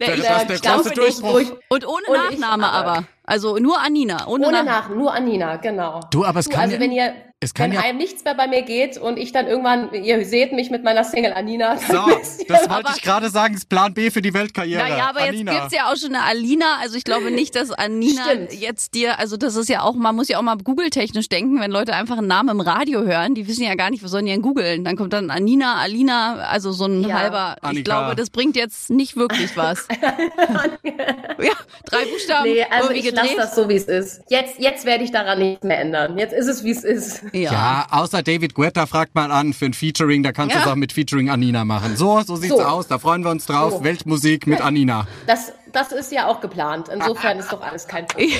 der, 0.00 0.16
der, 0.16 0.44
der 0.44 0.58
große 0.58 0.90
Durchbruch. 0.90 1.58
Und 1.68 1.86
ohne 1.86 2.10
Nachname 2.10 2.68
aber. 2.70 3.06
Also 3.28 3.58
nur 3.58 3.78
Anina. 3.78 4.26
Ohne, 4.26 4.48
ohne 4.48 4.64
Nach 4.64 4.88
nur 4.88 5.12
Anina, 5.12 5.56
genau. 5.56 6.00
Du, 6.10 6.24
aber 6.24 6.40
es 6.40 6.46
du, 6.46 6.52
kann 6.52 6.62
Also 6.62 6.74
ja, 6.76 6.80
wenn 6.80 6.92
ihr 6.92 7.12
es 7.40 7.54
kann 7.54 7.70
wenn 7.70 7.78
ja 7.78 7.84
einem 7.84 7.98
nichts 7.98 8.24
mehr 8.24 8.34
bei 8.34 8.48
mir 8.48 8.62
geht 8.62 8.98
und 8.98 9.16
ich 9.16 9.30
dann 9.30 9.46
irgendwann, 9.46 9.92
ihr 9.94 10.24
seht 10.24 10.52
mich 10.52 10.70
mit 10.70 10.82
meiner 10.82 11.04
Single 11.04 11.32
Anina. 11.34 11.76
So, 11.76 11.92
das 12.48 12.68
wollte 12.68 12.90
ich 12.96 13.02
gerade 13.02 13.30
sagen, 13.30 13.54
ist 13.54 13.68
Plan 13.68 13.94
B 13.94 14.10
für 14.10 14.22
die 14.22 14.34
Weltkarriere. 14.34 14.82
Naja, 14.82 15.10
aber 15.10 15.20
Anina. 15.20 15.52
jetzt 15.52 15.60
gibt's 15.60 15.76
ja 15.76 15.92
auch 15.92 15.96
schon 15.96 16.16
eine 16.16 16.24
Alina. 16.24 16.78
Also 16.80 16.96
ich 16.96 17.04
glaube 17.04 17.30
nicht, 17.30 17.54
dass 17.54 17.70
Anina 17.70 18.24
Stimmt. 18.24 18.54
jetzt 18.54 18.94
dir, 18.94 19.20
also 19.20 19.36
das 19.36 19.54
ist 19.54 19.68
ja 19.68 19.82
auch, 19.82 19.94
man 19.94 20.16
muss 20.16 20.26
ja 20.26 20.38
auch 20.38 20.42
mal 20.42 20.56
Google-technisch 20.56 21.28
denken, 21.28 21.60
wenn 21.60 21.70
Leute 21.70 21.94
einfach 21.94 22.18
einen 22.18 22.26
Namen 22.26 22.48
im 22.48 22.60
Radio 22.60 23.02
hören, 23.02 23.36
die 23.36 23.46
wissen 23.46 23.62
ja 23.62 23.76
gar 23.76 23.90
nicht, 23.90 24.02
was 24.02 24.10
sollen 24.10 24.26
die 24.26 24.32
denn 24.32 24.42
googeln? 24.42 24.82
Dann 24.82 24.96
kommt 24.96 25.12
dann 25.12 25.30
Anina, 25.30 25.76
Alina, 25.76 26.38
also 26.38 26.72
so 26.72 26.86
ein 26.86 27.04
ja. 27.04 27.20
halber, 27.20 27.56
Annika. 27.60 27.78
ich 27.78 27.84
glaube, 27.84 28.16
das 28.16 28.30
bringt 28.30 28.56
jetzt 28.56 28.90
nicht 28.90 29.16
wirklich 29.16 29.56
was. 29.56 29.86
ja, 30.02 31.52
drei 31.84 32.04
Buchstaben. 32.04 32.50
Nee, 32.50 32.66
also 32.68 32.90
ich 32.90 33.14
lasse 33.22 33.36
das 33.36 33.54
so, 33.54 33.68
wie 33.68 33.76
es 33.76 33.84
ist. 33.84 34.22
Jetzt, 34.28 34.58
jetzt 34.58 34.84
werde 34.84 35.04
ich 35.04 35.12
daran 35.12 35.38
nichts 35.38 35.64
mehr 35.64 35.80
ändern. 35.80 36.18
Jetzt 36.18 36.32
ist 36.32 36.46
es, 36.46 36.64
wie 36.64 36.70
es 36.70 36.84
ist. 36.84 37.22
Ja, 37.32 37.52
ja 37.52 37.86
außer 37.90 38.22
David 38.22 38.54
Guetta 38.54 38.86
fragt 38.86 39.14
mal 39.14 39.30
an 39.30 39.52
für 39.52 39.66
ein 39.66 39.74
Featuring, 39.74 40.22
da 40.22 40.32
kannst 40.32 40.54
ja. 40.54 40.62
du 40.62 40.66
es 40.66 40.72
auch 40.72 40.76
mit 40.76 40.92
Featuring 40.92 41.30
Anina 41.30 41.64
machen. 41.64 41.96
So, 41.96 42.20
so 42.22 42.36
sieht's 42.36 42.56
so. 42.56 42.62
aus, 42.62 42.88
da 42.88 42.98
freuen 42.98 43.22
wir 43.22 43.30
uns 43.30 43.46
drauf. 43.46 43.74
So. 43.74 43.84
Weltmusik 43.84 44.46
mit 44.46 44.60
Anina. 44.60 45.06
Das, 45.26 45.52
das 45.72 45.92
ist 45.92 46.12
ja 46.12 46.26
auch 46.26 46.40
geplant. 46.40 46.88
Insofern 46.88 47.38
ist 47.38 47.52
doch 47.52 47.60
alles 47.60 47.86
kein 47.86 48.06
Problem. 48.06 48.32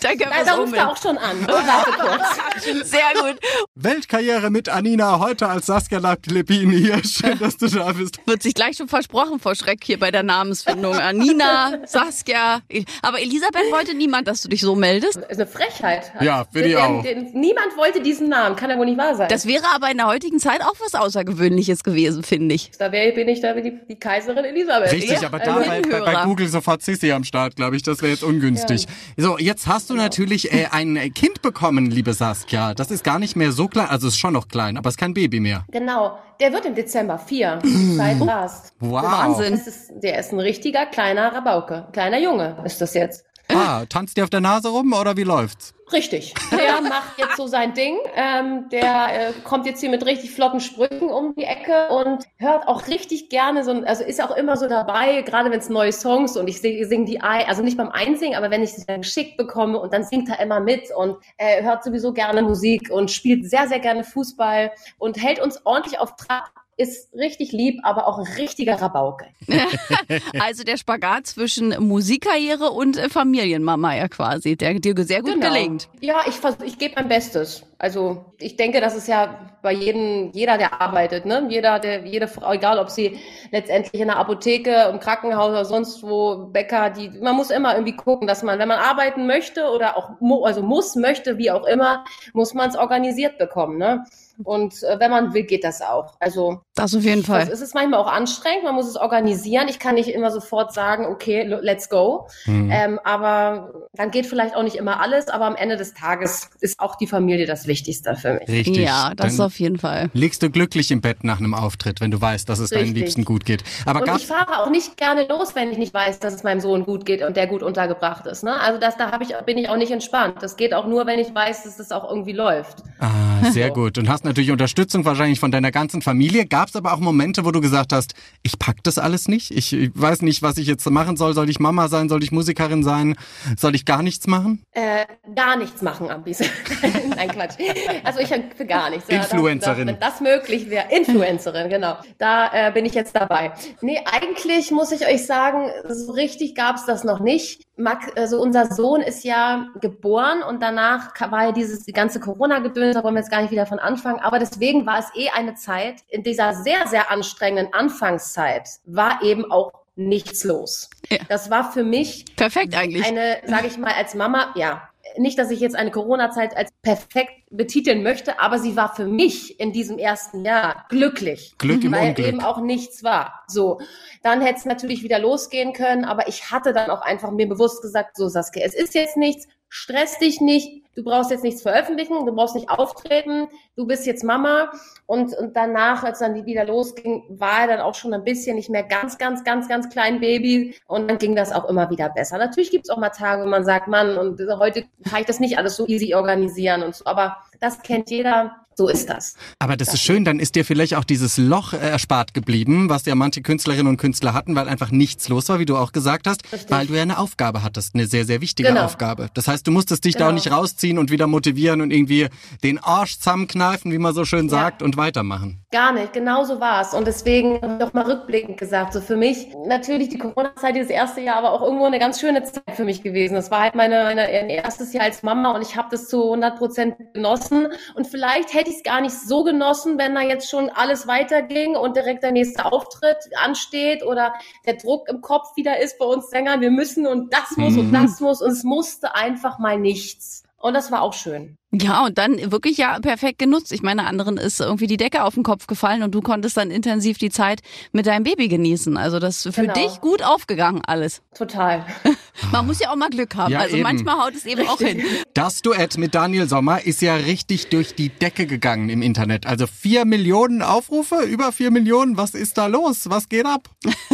da 0.00 0.08
können 0.08 0.30
da 0.44 0.54
ruft 0.54 0.74
er 0.74 0.90
auch 0.90 0.96
schon 0.96 1.18
an. 1.18 1.46
Sehr 2.84 3.00
gut. 3.14 3.38
Weltkarriere 3.74 4.50
mit 4.50 4.68
Anina, 4.68 5.20
heute 5.20 5.48
als 5.48 5.66
Saskia 5.66 5.98
Lapilipini 5.98 6.78
hier. 6.78 7.04
Schön, 7.04 7.38
dass 7.38 7.56
du 7.56 7.68
da 7.68 7.92
bist. 7.92 8.18
Wird 8.26 8.42
sich 8.42 8.54
gleich 8.54 8.76
schon 8.76 8.88
versprochen 8.88 9.38
vor 9.38 9.54
Schreck 9.54 9.84
hier 9.84 9.98
bei 9.98 10.10
der 10.10 10.22
Namensfindung. 10.22 10.94
Anina, 10.94 11.78
Saskia. 11.86 12.60
Aber 13.02 13.20
Elisabeth 13.20 13.70
wollte 13.70 13.94
niemand, 13.94 14.28
dass 14.28 14.42
du 14.42 14.48
dich 14.48 14.60
so 14.60 14.74
meldest. 14.74 15.16
Das 15.16 15.30
ist 15.30 15.40
eine 15.40 15.46
Frechheit. 15.46 16.12
Ja, 16.20 16.46
finde 16.52 16.68
ich 16.68 16.76
auch. 16.76 17.02
niemand 17.32 17.76
wollte 17.76 18.00
diesen 18.00 18.28
Namen. 18.28 18.56
Kann 18.56 18.70
ja 18.70 18.78
wohl 18.78 18.86
nicht 18.86 18.98
wahr 18.98 19.14
sein. 19.14 19.28
Das 19.28 19.46
wäre 19.46 19.64
aber 19.74 19.90
in 19.90 19.98
der 19.98 20.06
heutigen 20.06 20.38
Zeit 20.38 20.62
auch 20.62 20.74
was 20.80 20.94
Außergewöhnliches 20.94 21.84
gewesen, 21.84 22.22
finde 22.22 22.54
ich. 22.54 22.70
Da 22.78 22.92
wär, 22.92 23.12
bin 23.12 23.28
ich 23.28 23.40
da 23.40 23.56
wie 23.56 23.62
die, 23.62 23.80
die 23.88 23.96
Kaiserin 23.96 24.44
Elisabeth. 24.44 24.92
Richtig, 24.92 25.20
ja, 25.20 25.28
aber 25.28 25.38
da 25.38 25.58
bei, 25.58 25.82
bei, 25.82 26.00
bei 26.00 26.24
Google 26.24 26.48
sofort 26.48 26.69
sofort 26.70 26.82
Sissi 26.82 27.10
am 27.12 27.24
Start, 27.24 27.56
glaube 27.56 27.76
ich. 27.76 27.82
Das 27.82 28.00
wäre 28.00 28.12
jetzt 28.12 28.22
ungünstig. 28.22 28.86
Ja. 29.16 29.24
So, 29.24 29.38
jetzt 29.38 29.66
hast 29.66 29.90
du 29.90 29.94
ja. 29.94 30.02
natürlich 30.02 30.52
äh, 30.52 30.68
ein 30.70 30.96
Kind 31.14 31.42
bekommen, 31.42 31.90
liebe 31.90 32.12
Saskia. 32.12 32.74
Das 32.74 32.90
ist 32.90 33.02
gar 33.02 33.18
nicht 33.18 33.34
mehr 33.36 33.50
so 33.52 33.66
klein, 33.66 33.88
also 33.88 34.06
ist 34.06 34.18
schon 34.18 34.34
noch 34.34 34.48
klein, 34.48 34.76
aber 34.76 34.88
ist 34.88 34.98
kein 34.98 35.14
Baby 35.14 35.40
mehr. 35.40 35.64
Genau. 35.70 36.18
Der 36.40 36.52
wird 36.52 36.64
im 36.64 36.74
Dezember 36.74 37.18
vier. 37.18 37.58
Seit 37.96 38.20
Last. 38.24 38.72
Wow. 38.78 39.02
Wahnsinn. 39.02 39.54
Ist, 39.54 39.90
der 40.02 40.20
ist 40.20 40.32
ein 40.32 40.40
richtiger 40.40 40.86
kleiner 40.86 41.34
Rabauke. 41.34 41.88
Kleiner 41.92 42.18
Junge 42.18 42.56
ist 42.64 42.80
das 42.80 42.94
jetzt. 42.94 43.24
Ah, 43.54 43.84
tanzt 43.88 44.16
der 44.16 44.24
auf 44.24 44.30
der 44.30 44.40
Nase 44.40 44.68
rum 44.68 44.92
oder 44.92 45.16
wie 45.16 45.24
läuft's? 45.24 45.74
Richtig. 45.92 46.34
Der 46.52 46.80
macht 46.82 47.18
jetzt 47.18 47.36
so 47.36 47.46
sein 47.46 47.74
Ding. 47.74 47.96
Ähm, 48.14 48.68
der 48.70 49.28
äh, 49.28 49.32
kommt 49.44 49.66
jetzt 49.66 49.80
hier 49.80 49.90
mit 49.90 50.06
richtig 50.06 50.30
flotten 50.30 50.60
Sprüchen 50.60 51.10
um 51.10 51.34
die 51.34 51.44
Ecke 51.44 51.88
und 51.88 52.24
hört 52.36 52.68
auch 52.68 52.86
richtig 52.86 53.28
gerne 53.28 53.64
so, 53.64 53.72
also 53.72 54.04
ist 54.04 54.22
auch 54.22 54.36
immer 54.36 54.56
so 54.56 54.68
dabei, 54.68 55.22
gerade 55.22 55.50
wenn 55.50 55.58
es 55.58 55.68
neue 55.68 55.92
Songs 55.92 56.36
und 56.36 56.48
ich 56.48 56.60
singe 56.60 56.86
sing 56.86 57.06
die, 57.06 57.20
also 57.20 57.62
nicht 57.62 57.76
beim 57.76 57.90
Einsingen, 57.90 58.36
aber 58.36 58.50
wenn 58.50 58.62
ich 58.62 58.72
sie 58.72 58.86
dann 58.86 59.02
geschickt 59.02 59.36
bekomme 59.36 59.78
und 59.78 59.92
dann 59.92 60.04
singt 60.04 60.28
er 60.28 60.40
immer 60.40 60.60
mit 60.60 60.90
und 60.96 61.16
äh, 61.38 61.62
hört 61.62 61.82
sowieso 61.82 62.12
gerne 62.12 62.42
Musik 62.42 62.90
und 62.90 63.10
spielt 63.10 63.48
sehr, 63.48 63.66
sehr 63.66 63.80
gerne 63.80 64.04
Fußball 64.04 64.72
und 64.98 65.20
hält 65.20 65.40
uns 65.40 65.64
ordentlich 65.64 65.98
auf 65.98 66.14
Trab 66.16 66.50
ist 66.80 67.12
richtig 67.14 67.52
lieb, 67.52 67.80
aber 67.82 68.06
auch 68.06 68.18
ein 68.18 68.26
richtiger 68.38 68.80
Rabauke. 68.80 69.26
also 70.40 70.64
der 70.64 70.78
Spagat 70.78 71.26
zwischen 71.26 71.74
Musikkarriere 71.78 72.70
und 72.70 72.96
äh, 72.96 73.10
Familienmama 73.10 73.94
ja 73.96 74.08
quasi, 74.08 74.56
der 74.56 74.80
dir 74.80 74.94
sehr 75.04 75.20
gut 75.22 75.34
genau. 75.34 75.48
gelingt. 75.48 75.88
Ja, 76.00 76.22
ich, 76.26 76.36
ich 76.64 76.78
gebe 76.78 76.94
mein 76.96 77.08
Bestes. 77.08 77.64
Also 77.78 78.24
ich 78.38 78.56
denke, 78.56 78.80
das 78.80 78.96
ist 78.96 79.08
ja 79.08 79.52
bei 79.62 79.72
jedem, 79.72 80.32
jeder, 80.32 80.58
der 80.58 80.80
arbeitet, 80.80 81.26
ne? 81.26 81.46
Jeder, 81.48 81.78
der, 81.78 82.06
jede 82.06 82.28
Frau, 82.28 82.52
egal 82.52 82.78
ob 82.78 82.90
sie 82.90 83.18
letztendlich 83.52 84.00
in 84.00 84.08
der 84.08 84.16
Apotheke, 84.16 84.88
im 84.90 85.00
Krankenhaus 85.00 85.50
oder 85.50 85.64
sonst 85.64 86.02
wo, 86.02 86.46
Bäcker, 86.46 86.90
die, 86.90 87.10
man 87.20 87.36
muss 87.36 87.50
immer 87.50 87.74
irgendwie 87.74 87.96
gucken, 87.96 88.26
dass 88.26 88.42
man, 88.42 88.58
wenn 88.58 88.68
man 88.68 88.78
arbeiten 88.78 89.26
möchte 89.26 89.70
oder 89.70 89.96
auch, 89.96 90.10
also 90.44 90.62
muss, 90.62 90.96
möchte, 90.96 91.38
wie 91.38 91.50
auch 91.50 91.66
immer, 91.66 92.04
muss 92.32 92.54
man 92.54 92.70
es 92.70 92.76
organisiert 92.76 93.38
bekommen, 93.38 93.78
ne? 93.78 94.04
Und 94.44 94.82
äh, 94.82 94.98
wenn 94.98 95.10
man 95.10 95.34
will, 95.34 95.44
geht 95.44 95.64
das 95.64 95.82
auch. 95.82 96.14
Also 96.20 96.60
das 96.74 96.94
auf 96.94 97.02
jeden 97.02 97.24
Fall. 97.24 97.48
Es 97.50 97.60
ist 97.60 97.74
manchmal 97.74 98.00
auch 98.00 98.10
anstrengend, 98.10 98.64
man 98.64 98.74
muss 98.74 98.86
es 98.86 98.96
organisieren. 98.96 99.68
Ich 99.68 99.78
kann 99.78 99.96
nicht 99.96 100.08
immer 100.08 100.30
sofort 100.30 100.72
sagen, 100.72 101.06
okay, 101.06 101.42
let's 101.42 101.88
go. 101.88 102.28
Mhm. 102.46 102.70
Ähm, 102.72 103.00
aber 103.04 103.88
dann 103.92 104.10
geht 104.10 104.26
vielleicht 104.26 104.56
auch 104.56 104.62
nicht 104.62 104.76
immer 104.76 105.00
alles, 105.00 105.28
aber 105.28 105.46
am 105.46 105.56
Ende 105.56 105.76
des 105.76 105.94
Tages 105.94 106.50
ist 106.60 106.80
auch 106.80 106.96
die 106.96 107.06
Familie 107.06 107.46
das 107.46 107.66
Wichtigste 107.66 108.16
für 108.16 108.34
mich. 108.34 108.48
Richtig. 108.48 108.78
Ja, 108.78 109.12
das 109.14 109.36
dann 109.36 109.46
auf 109.46 109.58
jeden 109.58 109.78
Fall. 109.78 110.10
Liegst 110.14 110.42
du 110.42 110.50
glücklich 110.50 110.90
im 110.90 111.00
Bett 111.00 111.24
nach 111.24 111.38
einem 111.38 111.54
Auftritt, 111.54 112.00
wenn 112.00 112.10
du 112.10 112.20
weißt, 112.20 112.48
dass 112.48 112.58
es 112.58 112.70
Richtig. 112.70 112.88
deinen 112.88 112.94
Liebsten 112.94 113.24
gut 113.24 113.44
geht. 113.44 113.64
Aber 113.84 114.00
und 114.02 114.16
ich 114.16 114.26
fahre 114.26 114.60
auch 114.60 114.70
nicht 114.70 114.96
gerne 114.96 115.26
los, 115.28 115.54
wenn 115.54 115.70
ich 115.70 115.78
nicht 115.78 115.92
weiß, 115.92 116.20
dass 116.20 116.34
es 116.34 116.42
meinem 116.42 116.60
Sohn 116.60 116.84
gut 116.84 117.04
geht 117.04 117.22
und 117.22 117.36
der 117.36 117.46
gut 117.46 117.62
untergebracht 117.62 118.26
ist. 118.26 118.44
Ne? 118.44 118.58
Also 118.60 118.78
das, 118.78 118.96
da 118.96 119.18
ich, 119.20 119.34
bin 119.44 119.58
ich 119.58 119.68
auch 119.68 119.76
nicht 119.76 119.90
entspannt. 119.90 120.36
Das 120.40 120.56
geht 120.56 120.74
auch 120.74 120.86
nur, 120.86 121.06
wenn 121.06 121.18
ich 121.18 121.34
weiß, 121.34 121.64
dass 121.64 121.78
es 121.78 121.92
auch 121.92 122.08
irgendwie 122.08 122.32
läuft. 122.32 122.82
Ah, 122.98 123.50
sehr 123.50 123.68
so. 123.68 123.74
gut. 123.74 123.98
Und 123.98 124.08
hast 124.08 124.24
natürlich 124.30 124.50
Unterstützung 124.50 125.04
wahrscheinlich 125.04 125.40
von 125.40 125.50
deiner 125.50 125.70
ganzen 125.70 126.02
Familie. 126.02 126.46
Gab 126.46 126.68
es 126.68 126.76
aber 126.76 126.92
auch 126.92 127.00
Momente, 127.00 127.44
wo 127.44 127.50
du 127.50 127.60
gesagt 127.60 127.92
hast, 127.92 128.14
ich 128.42 128.58
pack 128.58 128.82
das 128.82 128.98
alles 128.98 129.28
nicht? 129.28 129.50
Ich, 129.50 129.72
ich 129.72 129.90
weiß 129.94 130.22
nicht, 130.22 130.42
was 130.42 130.56
ich 130.56 130.66
jetzt 130.66 130.88
machen 130.88 131.16
soll. 131.16 131.34
Soll 131.34 131.50
ich 131.50 131.60
Mama 131.60 131.88
sein? 131.88 132.08
Soll 132.08 132.22
ich 132.22 132.32
Musikerin 132.32 132.82
sein? 132.82 133.16
Soll 133.56 133.74
ich 133.74 133.84
gar 133.84 134.02
nichts 134.02 134.26
machen? 134.26 134.62
Äh, 134.72 135.06
gar 135.34 135.56
nichts 135.56 135.82
machen, 135.82 136.10
Ambis. 136.10 136.40
Nein, 137.16 137.28
Quatsch. 137.28 137.56
Also 138.04 138.20
ich 138.20 138.28
für 138.56 138.66
gar 138.66 138.90
nichts. 138.90 139.08
Influencerin. 139.08 139.88
Ja, 139.88 139.94
wenn 139.94 140.00
das 140.00 140.20
möglich 140.20 140.70
wäre. 140.70 140.86
Influencerin, 140.90 141.68
genau. 141.68 141.96
Da 142.18 142.68
äh, 142.68 142.72
bin 142.72 142.84
ich 142.86 142.94
jetzt 142.94 143.14
dabei. 143.16 143.52
Nee, 143.80 144.00
eigentlich 144.04 144.70
muss 144.70 144.92
ich 144.92 145.06
euch 145.06 145.26
sagen, 145.26 145.70
so 145.88 146.12
richtig 146.12 146.54
gab 146.54 146.76
es 146.76 146.86
das 146.86 147.04
noch 147.04 147.20
nicht. 147.20 147.66
Max, 147.80 148.06
also 148.16 148.40
unser 148.40 148.66
Sohn 148.66 149.00
ist 149.00 149.24
ja 149.24 149.66
geboren 149.80 150.42
und 150.42 150.62
danach 150.62 151.12
war 151.30 151.46
ja 151.46 151.52
dieses 151.52 151.84
die 151.84 151.92
ganze 151.92 152.20
Corona-Gedöns, 152.20 152.94
da 152.94 153.02
wollen 153.02 153.14
wir 153.14 153.20
jetzt 153.20 153.30
gar 153.30 153.42
nicht 153.42 153.50
wieder 153.50 153.66
von 153.66 153.78
anfangen. 153.78 154.20
Aber 154.20 154.38
deswegen 154.38 154.86
war 154.86 154.98
es 154.98 155.06
eh 155.14 155.30
eine 155.30 155.54
Zeit, 155.54 156.02
in 156.08 156.22
dieser 156.22 156.54
sehr, 156.54 156.86
sehr 156.86 157.10
anstrengenden 157.10 157.72
Anfangszeit 157.72 158.68
war 158.84 159.22
eben 159.22 159.50
auch 159.50 159.72
nichts 159.96 160.44
los. 160.44 160.88
Ja. 161.08 161.18
Das 161.28 161.50
war 161.50 161.72
für 161.72 161.84
mich 161.84 162.24
perfekt 162.36 162.74
eigentlich. 162.74 163.04
Eine, 163.04 163.38
sage 163.46 163.66
ich 163.66 163.78
mal, 163.78 163.92
als 163.92 164.14
Mama, 164.14 164.52
ja, 164.54 164.89
nicht, 165.16 165.38
dass 165.38 165.50
ich 165.50 165.60
jetzt 165.60 165.76
eine 165.76 165.90
Corona-Zeit 165.90 166.56
als 166.56 166.70
perfekt 166.82 167.32
betiteln 167.50 168.02
möchte, 168.02 168.40
aber 168.40 168.58
sie 168.58 168.76
war 168.76 168.94
für 168.94 169.06
mich 169.06 169.58
in 169.58 169.72
diesem 169.72 169.98
ersten 169.98 170.44
Jahr 170.44 170.86
glücklich, 170.88 171.54
Glück 171.58 171.84
im 171.84 171.92
weil 171.92 172.10
Unglück. 172.10 172.26
eben 172.26 172.40
auch 172.40 172.60
nichts 172.60 173.02
war. 173.02 173.42
So, 173.48 173.80
dann 174.22 174.40
hätte 174.40 174.60
es 174.60 174.64
natürlich 174.64 175.02
wieder 175.02 175.18
losgehen 175.18 175.72
können, 175.72 176.04
aber 176.04 176.28
ich 176.28 176.50
hatte 176.50 176.72
dann 176.72 176.90
auch 176.90 177.02
einfach 177.02 177.30
mir 177.30 177.48
bewusst 177.48 177.82
gesagt, 177.82 178.16
so 178.16 178.28
Saskia, 178.28 178.64
es 178.64 178.74
ist 178.74 178.94
jetzt 178.94 179.16
nichts, 179.16 179.46
stress 179.70 180.18
dich 180.18 180.40
nicht, 180.40 180.82
du 180.96 181.04
brauchst 181.04 181.30
jetzt 181.30 181.44
nichts 181.44 181.62
veröffentlichen, 181.62 182.26
du 182.26 182.34
brauchst 182.34 182.56
nicht 182.56 182.68
auftreten, 182.68 183.48
du 183.76 183.86
bist 183.86 184.04
jetzt 184.04 184.24
Mama. 184.24 184.70
Und, 185.06 185.32
und 185.38 185.56
danach, 185.56 186.02
als 186.02 186.18
dann 186.18 186.44
wieder 186.44 186.64
losging, 186.64 187.22
war 187.30 187.62
er 187.62 187.66
dann 187.68 187.80
auch 187.80 187.94
schon 187.94 188.12
ein 188.12 188.24
bisschen 188.24 188.56
nicht 188.56 188.68
mehr 188.68 188.82
ganz, 188.82 189.16
ganz, 189.16 189.44
ganz, 189.44 189.68
ganz 189.68 189.88
klein 189.88 190.20
Baby. 190.20 190.74
Und 190.86 191.08
dann 191.08 191.18
ging 191.18 191.36
das 191.36 191.52
auch 191.52 191.68
immer 191.68 191.88
wieder 191.88 192.10
besser. 192.10 192.36
Natürlich 192.36 192.70
gibt's 192.70 192.90
auch 192.90 192.98
mal 192.98 193.10
Tage, 193.10 193.44
wo 193.44 193.46
man 193.48 193.64
sagt, 193.64 193.88
Mann, 193.88 194.18
und 194.18 194.40
heute 194.58 194.84
kann 195.08 195.20
ich 195.20 195.26
das 195.26 195.40
nicht 195.40 195.56
alles 195.56 195.76
so 195.76 195.86
easy 195.86 196.14
organisieren 196.14 196.82
und 196.82 196.94
so. 196.94 197.06
Aber 197.06 197.36
das 197.60 197.80
kennt 197.82 198.10
jeder. 198.10 198.56
So 198.80 198.88
ist 198.88 199.10
das. 199.10 199.34
Aber 199.58 199.76
das, 199.76 199.88
das 199.88 199.96
ist 199.96 200.00
schön, 200.04 200.24
dann 200.24 200.40
ist 200.40 200.54
dir 200.54 200.64
vielleicht 200.64 200.94
auch 200.94 201.04
dieses 201.04 201.36
Loch 201.36 201.74
äh, 201.74 201.76
erspart 201.76 202.32
geblieben, 202.32 202.88
was 202.88 203.04
ja 203.04 203.14
manche 203.14 203.42
Künstlerinnen 203.42 203.88
und 203.88 203.98
Künstler 203.98 204.32
hatten, 204.32 204.56
weil 204.56 204.70
einfach 204.70 204.90
nichts 204.90 205.28
los 205.28 205.50
war, 205.50 205.58
wie 205.58 205.66
du 205.66 205.76
auch 205.76 205.92
gesagt 205.92 206.26
hast, 206.26 206.50
Richtig. 206.50 206.70
weil 206.70 206.86
du 206.86 206.94
ja 206.94 207.02
eine 207.02 207.18
Aufgabe 207.18 207.62
hattest, 207.62 207.94
eine 207.94 208.06
sehr, 208.06 208.24
sehr 208.24 208.40
wichtige 208.40 208.70
genau. 208.70 208.84
Aufgabe. 208.84 209.28
Das 209.34 209.48
heißt, 209.48 209.66
du 209.66 209.70
musstest 209.70 210.06
dich 210.06 210.14
genau. 210.14 210.24
da 210.24 210.30
auch 210.30 210.34
nicht 210.34 210.50
rausziehen 210.50 210.96
und 210.96 211.10
wieder 211.10 211.26
motivieren 211.26 211.82
und 211.82 211.92
irgendwie 211.92 212.28
den 212.62 212.78
Arsch 212.78 213.18
zusammenkneifen, 213.18 213.92
wie 213.92 213.98
man 213.98 214.14
so 214.14 214.24
schön 214.24 214.48
sagt, 214.48 214.80
ja. 214.80 214.86
und 214.86 214.96
weitermachen. 214.96 215.62
Gar 215.72 215.92
nicht, 215.92 216.14
genau 216.14 216.44
so 216.44 216.58
war 216.58 216.80
es. 216.80 216.94
Und 216.94 217.06
deswegen 217.06 217.60
habe 217.60 217.76
ich 217.78 217.84
auch 217.84 217.92
mal 217.92 218.10
rückblickend 218.10 218.56
gesagt, 218.56 218.94
so 218.94 219.02
für 219.02 219.16
mich 219.16 219.48
natürlich 219.66 220.08
die 220.08 220.18
Corona-Zeit, 220.18 220.74
dieses 220.74 220.88
erste 220.88 221.20
Jahr, 221.20 221.36
aber 221.36 221.52
auch 221.52 221.60
irgendwo 221.60 221.84
eine 221.84 221.98
ganz 221.98 222.18
schöne 222.18 222.42
Zeit 222.44 222.62
für 222.72 222.84
mich 222.84 223.02
gewesen. 223.02 223.34
Das 223.34 223.50
war 223.50 223.60
halt 223.60 223.74
meine, 223.74 224.04
meine 224.04 224.50
erstes 224.50 224.94
Jahr 224.94 225.04
als 225.04 225.22
Mama 225.22 225.54
und 225.54 225.60
ich 225.60 225.76
habe 225.76 225.88
das 225.90 226.08
zu 226.08 226.24
100 226.24 226.56
Prozent 226.56 226.96
genossen. 227.12 227.68
Und 227.94 228.06
vielleicht 228.06 228.54
hätte 228.54 228.69
ich 228.70 228.76
es 228.76 228.82
gar 228.82 229.00
nicht 229.00 229.14
so 229.14 229.44
genossen, 229.44 229.98
wenn 229.98 230.14
da 230.14 230.22
jetzt 230.22 230.48
schon 230.48 230.70
alles 230.70 231.06
weiterging 231.06 231.76
und 231.76 231.96
direkt 231.96 232.22
der 232.22 232.32
nächste 232.32 232.64
Auftritt 232.64 233.18
ansteht 233.36 234.04
oder 234.04 234.34
der 234.66 234.74
Druck 234.74 235.08
im 235.08 235.20
Kopf 235.20 235.56
wieder 235.56 235.78
ist 235.80 235.98
bei 235.98 236.06
uns 236.06 236.30
Sängern, 236.30 236.60
wir 236.60 236.70
müssen 236.70 237.06
und 237.06 237.32
das 237.32 237.56
muss 237.56 237.74
mhm. 237.74 237.80
und 237.80 237.92
das 237.92 238.20
muss 238.20 238.40
und 238.40 238.50
es 238.50 238.64
musste 238.64 239.14
einfach 239.14 239.58
mal 239.58 239.78
nichts. 239.78 240.44
Und 240.58 240.74
das 240.74 240.90
war 240.90 241.02
auch 241.02 241.14
schön. 241.14 241.56
Ja, 241.72 242.04
und 242.04 242.18
dann 242.18 242.50
wirklich 242.50 242.78
ja 242.78 242.98
perfekt 242.98 243.38
genutzt. 243.38 243.70
Ich 243.70 243.82
meine, 243.82 244.04
anderen 244.04 244.38
ist 244.38 244.60
irgendwie 244.60 244.88
die 244.88 244.96
Decke 244.96 245.22
auf 245.22 245.34
den 245.34 245.44
Kopf 245.44 245.68
gefallen 245.68 246.02
und 246.02 246.12
du 246.12 246.20
konntest 246.20 246.56
dann 246.56 246.72
intensiv 246.72 247.18
die 247.18 247.30
Zeit 247.30 247.60
mit 247.92 248.06
deinem 248.06 248.24
Baby 248.24 248.48
genießen. 248.48 248.96
Also 248.96 249.20
das 249.20 249.46
ist 249.46 249.54
für 249.54 249.62
genau. 249.62 249.74
dich 249.74 250.00
gut 250.00 250.24
aufgegangen 250.24 250.82
alles. 250.84 251.22
Total. 251.32 251.86
Man 252.52 252.66
muss 252.66 252.80
ja 252.80 252.90
auch 252.90 252.96
mal 252.96 253.08
Glück 253.08 253.36
haben. 253.36 253.52
Ja, 253.52 253.60
also 253.60 253.76
eben. 253.76 253.84
manchmal 253.84 254.18
haut 254.18 254.34
es 254.34 254.46
eben 254.46 254.66
auch 254.66 254.78
hin. 254.78 255.02
Das 255.34 255.62
Duett 255.62 255.96
mit 255.96 256.14
Daniel 256.14 256.48
Sommer 256.48 256.84
ist 256.84 257.02
ja 257.02 257.14
richtig 257.14 257.68
durch 257.68 257.94
die 257.94 258.08
Decke 258.08 258.46
gegangen 258.46 258.88
im 258.88 259.02
Internet. 259.02 259.46
Also 259.46 259.66
vier 259.68 260.04
Millionen 260.04 260.62
Aufrufe, 260.62 261.22
über 261.22 261.52
vier 261.52 261.70
Millionen. 261.70 262.16
Was 262.16 262.34
ist 262.34 262.58
da 262.58 262.66
los? 262.66 263.10
Was 263.10 263.28
geht 263.28 263.46
ab? 263.46 263.68